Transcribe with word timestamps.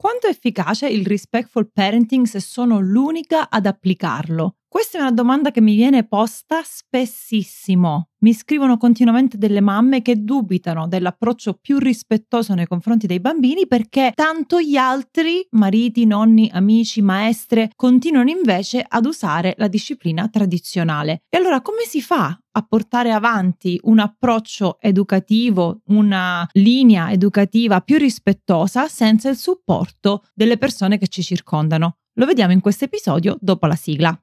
Quanto 0.00 0.28
è 0.28 0.30
efficace 0.30 0.88
il 0.88 1.04
respectful 1.04 1.72
parenting 1.72 2.24
se 2.24 2.38
sono 2.38 2.78
l'unica 2.78 3.50
ad 3.50 3.66
applicarlo? 3.66 4.58
Questa 4.70 4.98
è 4.98 5.00
una 5.00 5.12
domanda 5.12 5.50
che 5.50 5.62
mi 5.62 5.74
viene 5.74 6.06
posta 6.06 6.60
spessissimo. 6.62 8.10
Mi 8.18 8.34
scrivono 8.34 8.76
continuamente 8.76 9.38
delle 9.38 9.62
mamme 9.62 10.02
che 10.02 10.22
dubitano 10.22 10.86
dell'approccio 10.86 11.54
più 11.54 11.78
rispettoso 11.78 12.52
nei 12.52 12.66
confronti 12.66 13.06
dei 13.06 13.18
bambini 13.18 13.66
perché 13.66 14.12
tanto 14.14 14.60
gli 14.60 14.76
altri, 14.76 15.46
mariti, 15.52 16.04
nonni, 16.04 16.50
amici, 16.52 17.00
maestre, 17.00 17.70
continuano 17.76 18.28
invece 18.28 18.84
ad 18.86 19.06
usare 19.06 19.54
la 19.56 19.68
disciplina 19.68 20.28
tradizionale. 20.28 21.22
E 21.30 21.38
allora 21.38 21.62
come 21.62 21.84
si 21.86 22.02
fa 22.02 22.38
a 22.50 22.62
portare 22.62 23.10
avanti 23.10 23.80
un 23.84 24.00
approccio 24.00 24.78
educativo, 24.80 25.80
una 25.86 26.46
linea 26.52 27.10
educativa 27.10 27.80
più 27.80 27.96
rispettosa 27.96 28.86
senza 28.86 29.30
il 29.30 29.36
supporto 29.36 30.24
delle 30.34 30.58
persone 30.58 30.98
che 30.98 31.08
ci 31.08 31.22
circondano? 31.22 32.00
Lo 32.18 32.26
vediamo 32.26 32.52
in 32.52 32.60
questo 32.60 32.84
episodio 32.84 33.38
dopo 33.40 33.66
la 33.66 33.76
sigla. 33.76 34.22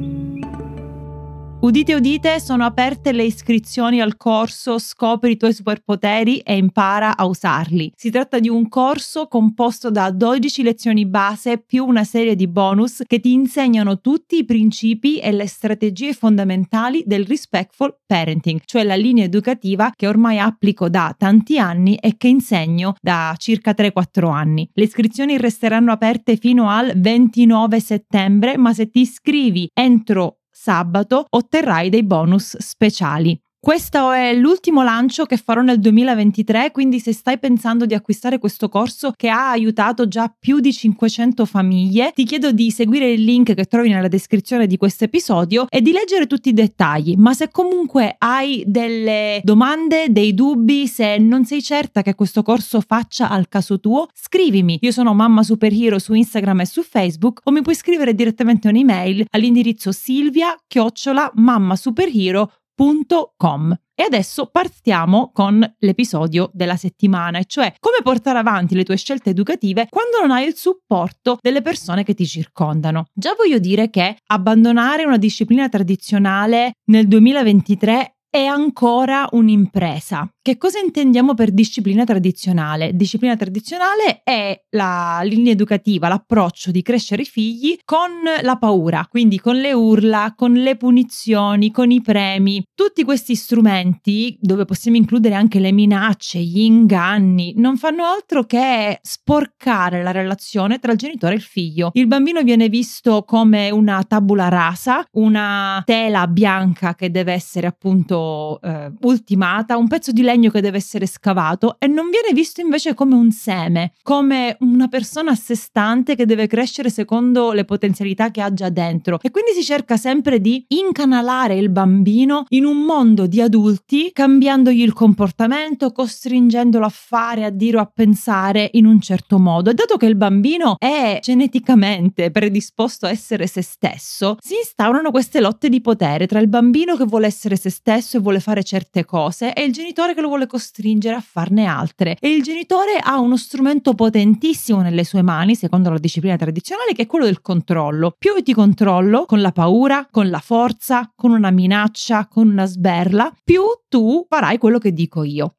Udite 1.61 1.93
udite, 1.93 2.39
sono 2.39 2.65
aperte 2.65 3.11
le 3.11 3.23
iscrizioni 3.23 4.01
al 4.01 4.17
corso 4.17 4.79
Scopri 4.79 5.33
i 5.33 5.37
tuoi 5.37 5.53
superpoteri 5.53 6.39
e 6.39 6.57
impara 6.57 7.15
a 7.15 7.25
usarli. 7.25 7.91
Si 7.95 8.09
tratta 8.09 8.39
di 8.39 8.49
un 8.49 8.67
corso 8.67 9.27
composto 9.27 9.91
da 9.91 10.09
12 10.09 10.63
lezioni 10.63 11.05
base 11.05 11.59
più 11.59 11.85
una 11.85 12.03
serie 12.03 12.35
di 12.35 12.47
bonus 12.47 13.03
che 13.05 13.19
ti 13.19 13.33
insegnano 13.33 14.01
tutti 14.01 14.37
i 14.37 14.43
principi 14.43 15.19
e 15.19 15.31
le 15.31 15.45
strategie 15.45 16.13
fondamentali 16.13 17.03
del 17.05 17.27
respectful 17.27 17.95
parenting, 18.07 18.61
cioè 18.65 18.83
la 18.83 18.95
linea 18.95 19.25
educativa 19.25 19.91
che 19.95 20.07
ormai 20.07 20.39
applico 20.39 20.89
da 20.89 21.13
tanti 21.15 21.59
anni 21.59 21.95
e 21.95 22.17
che 22.17 22.27
insegno 22.27 22.95
da 22.99 23.35
circa 23.37 23.75
3-4 23.77 24.31
anni. 24.31 24.67
Le 24.73 24.83
iscrizioni 24.83 25.37
resteranno 25.37 25.91
aperte 25.91 26.37
fino 26.37 26.71
al 26.71 26.93
29 26.95 27.79
settembre, 27.79 28.57
ma 28.57 28.73
se 28.73 28.89
ti 28.89 29.01
iscrivi 29.01 29.69
entro 29.75 30.37
sabato 30.63 31.25
otterrai 31.27 31.89
dei 31.89 32.03
bonus 32.03 32.55
speciali. 32.59 33.35
Questo 33.63 34.09
è 34.09 34.33
l'ultimo 34.33 34.81
lancio 34.81 35.25
che 35.25 35.37
farò 35.37 35.61
nel 35.61 35.79
2023, 35.79 36.71
quindi 36.71 36.99
se 36.99 37.13
stai 37.13 37.37
pensando 37.37 37.85
di 37.85 37.93
acquistare 37.93 38.39
questo 38.39 38.69
corso 38.69 39.13
che 39.15 39.29
ha 39.29 39.51
aiutato 39.51 40.07
già 40.07 40.33
più 40.35 40.59
di 40.59 40.73
500 40.73 41.45
famiglie, 41.45 42.11
ti 42.15 42.23
chiedo 42.23 42.51
di 42.51 42.71
seguire 42.71 43.11
il 43.11 43.23
link 43.23 43.53
che 43.53 43.65
trovi 43.65 43.89
nella 43.89 44.07
descrizione 44.07 44.65
di 44.65 44.77
questo 44.77 45.03
episodio 45.03 45.67
e 45.69 45.81
di 45.81 45.91
leggere 45.91 46.25
tutti 46.25 46.49
i 46.49 46.53
dettagli. 46.53 47.13
Ma 47.17 47.35
se 47.35 47.49
comunque 47.51 48.15
hai 48.17 48.63
delle 48.65 49.41
domande, 49.43 50.07
dei 50.09 50.33
dubbi, 50.33 50.87
se 50.87 51.19
non 51.19 51.45
sei 51.45 51.61
certa 51.61 52.01
che 52.01 52.15
questo 52.15 52.41
corso 52.41 52.81
faccia 52.81 53.29
al 53.29 53.47
caso 53.47 53.79
tuo, 53.79 54.07
scrivimi. 54.11 54.79
Io 54.81 54.91
sono 54.91 55.13
Mamma 55.13 55.43
Superhero 55.43 55.99
su 55.99 56.15
Instagram 56.15 56.61
e 56.61 56.65
su 56.65 56.81
Facebook 56.81 57.41
o 57.43 57.51
mi 57.51 57.61
puoi 57.61 57.75
scrivere 57.75 58.15
direttamente 58.15 58.67
un'email 58.69 59.27
all'indirizzo 59.29 59.91
silvia 59.91 60.57
chiocciola 60.67 61.33
mammasuperhero.com 61.35 62.59
www.educare.com. 62.81 63.75
E 63.93 64.03
adesso 64.03 64.47
partiamo 64.47 65.29
con 65.31 65.63
l'episodio 65.79 66.49
della 66.53 66.75
settimana, 66.75 67.37
e 67.37 67.45
cioè 67.45 67.71
come 67.77 67.97
portare 68.01 68.39
avanti 68.39 68.73
le 68.73 68.83
tue 68.83 68.97
scelte 68.97 69.29
educative 69.29 69.87
quando 69.89 70.19
non 70.19 70.31
hai 70.31 70.47
il 70.47 70.55
supporto 70.55 71.37
delle 71.39 71.61
persone 71.61 72.03
che 72.03 72.15
ti 72.15 72.25
circondano. 72.25 73.05
Già 73.13 73.35
voglio 73.37 73.59
dire 73.59 73.91
che 73.91 74.17
abbandonare 74.27 75.05
una 75.05 75.17
disciplina 75.17 75.69
tradizionale 75.69 76.73
nel 76.85 77.07
2023 77.07 78.15
è 78.31 78.45
ancora 78.45 79.27
un'impresa. 79.31 80.27
Che 80.41 80.57
cosa 80.57 80.79
intendiamo 80.79 81.33
per 81.33 81.51
disciplina 81.51 82.05
tradizionale? 82.05 82.95
Disciplina 82.95 83.35
tradizionale 83.35 84.21
è 84.23 84.59
la 84.69 85.19
linea 85.23 85.51
educativa, 85.51 86.07
l'approccio 86.07 86.71
di 86.71 86.81
crescere 86.81 87.23
i 87.23 87.25
figli 87.25 87.77
con 87.83 88.09
la 88.41 88.55
paura, 88.55 89.05
quindi 89.07 89.37
con 89.37 89.57
le 89.57 89.73
urla, 89.73 90.33
con 90.35 90.53
le 90.53 90.77
punizioni, 90.77 91.71
con 91.71 91.91
i 91.91 92.01
premi. 92.01 92.63
Tutti 92.73 93.03
questi 93.03 93.35
strumenti, 93.35 94.37
dove 94.39 94.63
possiamo 94.63 94.95
includere 94.95 95.35
anche 95.35 95.59
le 95.59 95.73
minacce, 95.73 96.39
gli 96.39 96.61
inganni, 96.61 97.53
non 97.57 97.75
fanno 97.75 98.05
altro 98.05 98.45
che 98.45 98.97
sporcare 99.01 100.01
la 100.01 100.11
relazione 100.11 100.79
tra 100.79 100.93
il 100.93 100.97
genitore 100.97 101.33
e 101.33 101.37
il 101.37 101.43
figlio. 101.43 101.89
Il 101.93 102.07
bambino 102.07 102.41
viene 102.43 102.69
visto 102.69 103.23
come 103.23 103.69
una 103.69 104.01
tabula 104.03 104.47
rasa, 104.47 105.05
una 105.11 105.83
tela 105.85 106.25
bianca 106.27 106.95
che 106.95 107.11
deve 107.11 107.33
essere 107.33 107.67
appunto 107.67 108.20
eh, 108.61 108.91
ultimata, 109.01 109.77
un 109.77 109.87
pezzo 109.87 110.11
di 110.11 110.21
legno 110.21 110.49
che 110.49 110.61
deve 110.61 110.77
essere 110.77 111.05
scavato 111.05 111.75
e 111.79 111.87
non 111.87 112.09
viene 112.09 112.33
visto 112.33 112.61
invece 112.61 112.93
come 112.93 113.15
un 113.15 113.31
seme, 113.31 113.93
come 114.03 114.57
una 114.59 114.87
persona 114.87 115.31
a 115.31 115.35
sé 115.35 115.55
stante 115.55 116.15
che 116.15 116.25
deve 116.25 116.47
crescere 116.47 116.89
secondo 116.89 117.51
le 117.51 117.65
potenzialità 117.65 118.31
che 118.31 118.41
ha 118.41 118.53
già 118.53 118.69
dentro. 118.69 119.19
E 119.21 119.31
quindi 119.31 119.51
si 119.53 119.63
cerca 119.63 119.97
sempre 119.97 120.39
di 120.39 120.65
incanalare 120.69 121.55
il 121.55 121.69
bambino 121.69 122.45
in 122.49 122.65
un 122.65 122.77
mondo 122.77 123.27
di 123.27 123.41
adulti, 123.41 124.11
cambiandogli 124.11 124.81
il 124.81 124.93
comportamento, 124.93 125.91
costringendolo 125.91 126.85
a 126.85 126.89
fare, 126.89 127.45
a 127.45 127.49
dire 127.49 127.77
o 127.77 127.81
a 127.81 127.91
pensare 127.93 128.69
in 128.73 128.85
un 128.85 128.99
certo 128.99 129.39
modo. 129.39 129.69
E 129.69 129.73
dato 129.73 129.97
che 129.97 130.05
il 130.05 130.15
bambino 130.15 130.75
è 130.77 131.19
geneticamente 131.21 132.31
predisposto 132.31 133.05
a 133.05 133.09
essere 133.09 133.47
se 133.47 133.61
stesso, 133.61 134.37
si 134.39 134.55
instaurano 134.55 135.11
queste 135.11 135.39
lotte 135.39 135.69
di 135.69 135.81
potere 135.81 136.27
tra 136.27 136.39
il 136.39 136.47
bambino 136.47 136.95
che 136.95 137.05
vuole 137.05 137.27
essere 137.27 137.55
se 137.55 137.69
stesso 137.69 137.89
stesso 138.01 138.10
e 138.17 138.19
vuole 138.19 138.39
fare 138.39 138.63
certe 138.63 139.05
cose 139.05 139.53
e 139.53 139.63
il 139.63 139.71
genitore 139.71 140.13
che 140.13 140.21
lo 140.21 140.27
vuole 140.27 140.47
costringere 140.47 141.15
a 141.15 141.21
farne 141.21 141.65
altre. 141.65 142.17
E 142.19 142.33
il 142.33 142.43
genitore 142.43 142.99
ha 143.01 143.19
uno 143.19 143.37
strumento 143.37 143.93
potentissimo 143.93 144.81
nelle 144.81 145.03
sue 145.03 145.21
mani, 145.21 145.55
secondo 145.55 145.89
la 145.89 145.97
disciplina 145.97 146.35
tradizionale, 146.35 146.93
che 146.93 147.03
è 147.03 147.07
quello 147.07 147.25
del 147.25 147.41
controllo. 147.41 148.15
Più 148.17 148.33
ti 148.43 148.53
controllo 148.53 149.25
con 149.25 149.41
la 149.41 149.51
paura, 149.51 150.07
con 150.09 150.29
la 150.29 150.39
forza, 150.39 151.11
con 151.15 151.31
una 151.31 151.51
minaccia, 151.51 152.27
con 152.27 152.49
una 152.49 152.65
sberla, 152.65 153.33
più 153.43 153.63
tu 153.87 154.25
farai 154.27 154.57
quello 154.57 154.77
che 154.77 154.93
dico 154.93 155.23
io. 155.23 155.55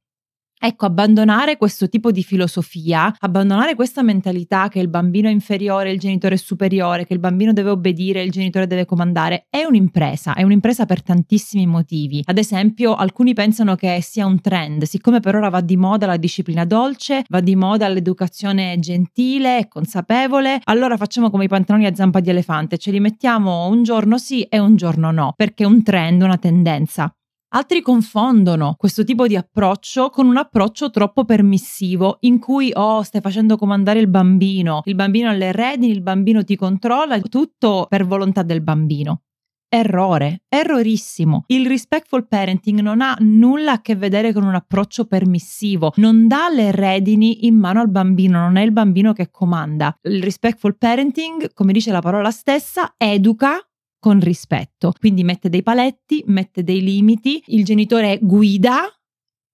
Ecco, 0.64 0.86
abbandonare 0.86 1.56
questo 1.56 1.88
tipo 1.88 2.12
di 2.12 2.22
filosofia, 2.22 3.12
abbandonare 3.18 3.74
questa 3.74 4.04
mentalità 4.04 4.68
che 4.68 4.78
il 4.78 4.86
bambino 4.86 5.26
è 5.26 5.32
inferiore, 5.32 5.90
il 5.90 5.98
genitore 5.98 6.36
è 6.36 6.38
superiore, 6.38 7.04
che 7.04 7.14
il 7.14 7.18
bambino 7.18 7.52
deve 7.52 7.70
obbedire, 7.70 8.22
il 8.22 8.30
genitore 8.30 8.68
deve 8.68 8.84
comandare, 8.84 9.46
è 9.50 9.64
un'impresa, 9.64 10.34
è 10.34 10.44
un'impresa 10.44 10.86
per 10.86 11.02
tantissimi 11.02 11.66
motivi. 11.66 12.22
Ad 12.24 12.38
esempio, 12.38 12.94
alcuni 12.94 13.34
pensano 13.34 13.74
che 13.74 13.98
sia 14.02 14.24
un 14.24 14.40
trend, 14.40 14.84
siccome 14.84 15.18
per 15.18 15.34
ora 15.34 15.48
va 15.48 15.60
di 15.60 15.76
moda 15.76 16.06
la 16.06 16.16
disciplina 16.16 16.64
dolce, 16.64 17.24
va 17.28 17.40
di 17.40 17.56
moda 17.56 17.88
l'educazione 17.88 18.78
gentile 18.78 19.58
e 19.58 19.66
consapevole, 19.66 20.60
allora 20.62 20.96
facciamo 20.96 21.28
come 21.28 21.46
i 21.46 21.48
pantaloni 21.48 21.86
a 21.86 21.94
zampa 21.96 22.20
di 22.20 22.30
elefante, 22.30 22.78
ce 22.78 22.92
li 22.92 23.00
mettiamo 23.00 23.66
un 23.66 23.82
giorno 23.82 24.16
sì 24.16 24.42
e 24.42 24.60
un 24.60 24.76
giorno 24.76 25.10
no, 25.10 25.32
perché 25.34 25.64
è 25.64 25.66
un 25.66 25.82
trend, 25.82 26.22
una 26.22 26.38
tendenza. 26.38 27.12
Altri 27.54 27.82
confondono 27.82 28.76
questo 28.78 29.04
tipo 29.04 29.26
di 29.26 29.36
approccio 29.36 30.08
con 30.08 30.26
un 30.26 30.38
approccio 30.38 30.88
troppo 30.88 31.26
permissivo 31.26 32.16
in 32.20 32.38
cui 32.38 32.70
oh 32.72 33.02
stai 33.02 33.20
facendo 33.20 33.58
comandare 33.58 33.98
il 33.98 34.08
bambino, 34.08 34.80
il 34.84 34.94
bambino 34.94 35.28
ha 35.28 35.32
le 35.32 35.52
redini, 35.52 35.92
il 35.92 36.00
bambino 36.00 36.44
ti 36.44 36.56
controlla, 36.56 37.20
tutto 37.20 37.86
per 37.90 38.06
volontà 38.06 38.42
del 38.42 38.62
bambino. 38.62 39.24
Errore, 39.68 40.44
errorissimo. 40.48 41.44
Il 41.48 41.66
respectful 41.66 42.26
parenting 42.26 42.80
non 42.80 43.02
ha 43.02 43.16
nulla 43.20 43.72
a 43.72 43.80
che 43.82 43.96
vedere 43.96 44.32
con 44.32 44.44
un 44.44 44.54
approccio 44.54 45.04
permissivo, 45.04 45.92
non 45.96 46.26
dà 46.26 46.48
le 46.50 46.70
redini 46.70 47.46
in 47.46 47.56
mano 47.56 47.80
al 47.80 47.90
bambino, 47.90 48.38
non 48.38 48.56
è 48.56 48.62
il 48.62 48.72
bambino 48.72 49.12
che 49.12 49.30
comanda. 49.30 49.94
Il 50.02 50.22
respectful 50.22 50.78
parenting, 50.78 51.52
come 51.52 51.72
dice 51.72 51.90
la 51.90 52.00
parola 52.00 52.30
stessa, 52.30 52.94
educa 52.96 53.58
con 54.02 54.18
rispetto. 54.18 54.92
Quindi 54.98 55.22
mette 55.22 55.48
dei 55.48 55.62
paletti, 55.62 56.24
mette 56.26 56.64
dei 56.64 56.82
limiti, 56.82 57.40
il 57.46 57.64
genitore 57.64 58.18
guida, 58.20 58.80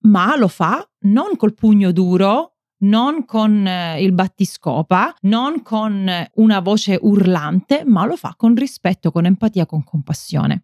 ma 0.04 0.38
lo 0.38 0.48
fa 0.48 0.82
non 1.00 1.36
col 1.36 1.52
pugno 1.52 1.92
duro, 1.92 2.54
non 2.78 3.26
con 3.26 3.66
eh, 3.66 4.02
il 4.02 4.12
battiscopa, 4.12 5.14
non 5.22 5.60
con 5.60 6.10
una 6.36 6.60
voce 6.60 6.98
urlante, 6.98 7.82
ma 7.84 8.06
lo 8.06 8.16
fa 8.16 8.32
con 8.38 8.54
rispetto, 8.54 9.10
con 9.10 9.26
empatia, 9.26 9.66
con 9.66 9.84
compassione. 9.84 10.62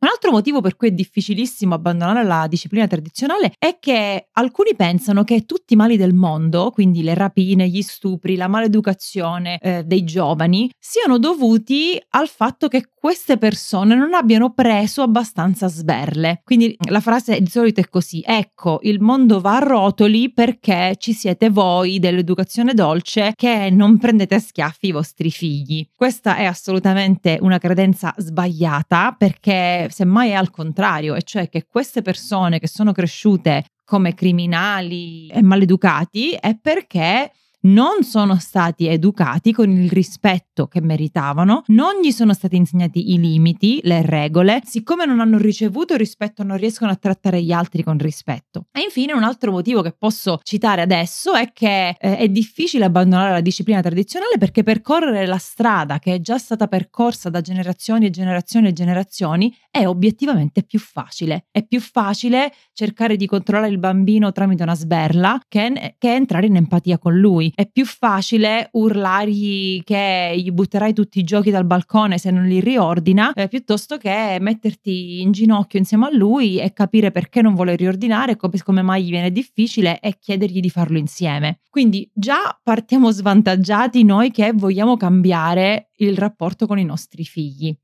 Un 0.00 0.06
altro 0.06 0.30
motivo 0.30 0.60
per 0.60 0.76
cui 0.76 0.88
è 0.88 0.92
difficilissimo 0.92 1.74
abbandonare 1.74 2.22
la 2.24 2.46
disciplina 2.48 2.86
tradizionale 2.86 3.52
è 3.58 3.78
che 3.80 4.28
alcuni 4.32 4.76
pensano 4.76 5.24
che 5.24 5.44
tutti 5.44 5.72
i 5.72 5.76
mali 5.76 5.96
del 5.96 6.14
mondo, 6.14 6.70
quindi 6.70 7.02
le 7.02 7.14
rapine, 7.14 7.66
gli 7.68 7.82
stupri, 7.82 8.36
la 8.36 8.46
maleducazione 8.46 9.58
eh, 9.58 9.82
dei 9.82 10.04
giovani, 10.04 10.70
siano 10.78 11.18
dovuti 11.18 12.00
al 12.10 12.28
fatto 12.28 12.68
che 12.68 12.90
queste 12.94 13.38
persone 13.38 13.96
non 13.96 14.14
abbiano 14.14 14.52
preso 14.52 15.02
abbastanza 15.02 15.66
sberle. 15.68 16.42
Quindi 16.44 16.76
la 16.88 17.00
frase 17.00 17.40
di 17.40 17.50
solito 17.50 17.80
è 17.80 17.88
così: 17.88 18.22
ecco, 18.24 18.78
il 18.82 19.00
mondo 19.00 19.40
va 19.40 19.56
a 19.56 19.60
rotoli 19.60 20.32
perché 20.32 20.94
ci 20.98 21.12
siete 21.12 21.50
voi 21.50 21.98
dell'educazione 21.98 22.72
dolce 22.72 23.32
che 23.34 23.68
non 23.70 23.98
prendete 23.98 24.36
a 24.36 24.40
schiaffi 24.40 24.88
i 24.88 24.92
vostri 24.92 25.30
figli. 25.32 25.88
Questa 25.92 26.36
è 26.36 26.44
assolutamente 26.44 27.38
una 27.40 27.58
credenza 27.58 28.14
sbagliata 28.16 29.14
perché 29.18 29.87
semmai 29.90 30.30
è 30.30 30.34
al 30.34 30.50
contrario, 30.50 31.14
e 31.14 31.22
cioè 31.22 31.48
che 31.48 31.66
queste 31.66 32.02
persone 32.02 32.58
che 32.58 32.68
sono 32.68 32.92
cresciute 32.92 33.64
come 33.84 34.14
criminali 34.14 35.28
e 35.28 35.42
maleducati 35.42 36.32
è 36.32 36.56
perché 36.60 37.32
non 37.62 38.02
sono 38.02 38.36
stati 38.38 38.86
educati 38.86 39.52
con 39.52 39.70
il 39.70 39.90
rispetto 39.90 40.66
che 40.66 40.80
meritavano, 40.80 41.62
non 41.68 42.00
gli 42.02 42.12
sono 42.12 42.32
stati 42.32 42.56
insegnati 42.56 43.12
i 43.12 43.18
limiti, 43.18 43.80
le 43.82 44.02
regole, 44.02 44.60
siccome 44.64 45.06
non 45.06 45.20
hanno 45.20 45.38
ricevuto 45.38 45.96
rispetto 45.96 46.42
non 46.42 46.56
riescono 46.56 46.90
a 46.90 46.96
trattare 46.96 47.42
gli 47.42 47.50
altri 47.50 47.82
con 47.82 47.98
rispetto. 47.98 48.66
E 48.72 48.82
infine 48.82 49.12
un 49.12 49.24
altro 49.24 49.50
motivo 49.50 49.82
che 49.82 49.92
posso 49.92 50.40
citare 50.42 50.82
adesso 50.82 51.34
è 51.34 51.52
che 51.52 51.96
eh, 51.98 52.16
è 52.16 52.28
difficile 52.28 52.84
abbandonare 52.84 53.32
la 53.32 53.40
disciplina 53.40 53.80
tradizionale 53.80 54.38
perché 54.38 54.62
percorrere 54.62 55.26
la 55.26 55.38
strada 55.38 55.98
che 55.98 56.14
è 56.14 56.20
già 56.20 56.38
stata 56.38 56.68
percorsa 56.68 57.30
da 57.30 57.40
generazioni 57.40 58.06
e 58.06 58.10
generazioni 58.10 58.68
e 58.68 58.72
generazioni 58.72 59.54
è 59.70 59.86
obiettivamente 59.86 60.62
più 60.62 60.78
facile. 60.78 61.46
È 61.50 61.64
più 61.64 61.80
facile 61.80 62.52
cercare 62.72 63.16
di 63.16 63.26
controllare 63.26 63.70
il 63.70 63.78
bambino 63.78 64.32
tramite 64.32 64.62
una 64.62 64.74
sberla 64.74 65.40
che, 65.48 65.96
che 65.98 66.14
entrare 66.14 66.46
in 66.46 66.56
empatia 66.56 66.98
con 66.98 67.16
lui 67.18 67.47
è 67.54 67.68
più 67.70 67.84
facile 67.84 68.68
urlargli 68.72 69.82
che 69.84 70.34
gli 70.36 70.50
butterai 70.50 70.92
tutti 70.92 71.18
i 71.18 71.24
giochi 71.24 71.50
dal 71.50 71.64
balcone 71.64 72.18
se 72.18 72.30
non 72.30 72.46
li 72.46 72.60
riordina, 72.60 73.32
eh, 73.32 73.48
piuttosto 73.48 73.96
che 73.96 74.38
metterti 74.40 75.20
in 75.20 75.32
ginocchio 75.32 75.78
insieme 75.78 76.06
a 76.06 76.14
lui 76.14 76.58
e 76.58 76.72
capire 76.72 77.10
perché 77.10 77.42
non 77.42 77.54
vuole 77.54 77.76
riordinare, 77.76 78.36
come, 78.36 78.58
come 78.62 78.82
mai 78.82 79.04
gli 79.04 79.10
viene 79.10 79.30
difficile 79.30 80.00
e 80.00 80.18
chiedergli 80.18 80.60
di 80.60 80.70
farlo 80.70 80.98
insieme. 80.98 81.60
Quindi 81.70 82.08
già 82.12 82.58
partiamo 82.62 83.10
svantaggiati 83.10 84.04
noi 84.04 84.30
che 84.30 84.52
vogliamo 84.54 84.96
cambiare 84.96 85.90
il 85.96 86.16
rapporto 86.16 86.66
con 86.66 86.78
i 86.78 86.84
nostri 86.84 87.24
figli. 87.24 87.76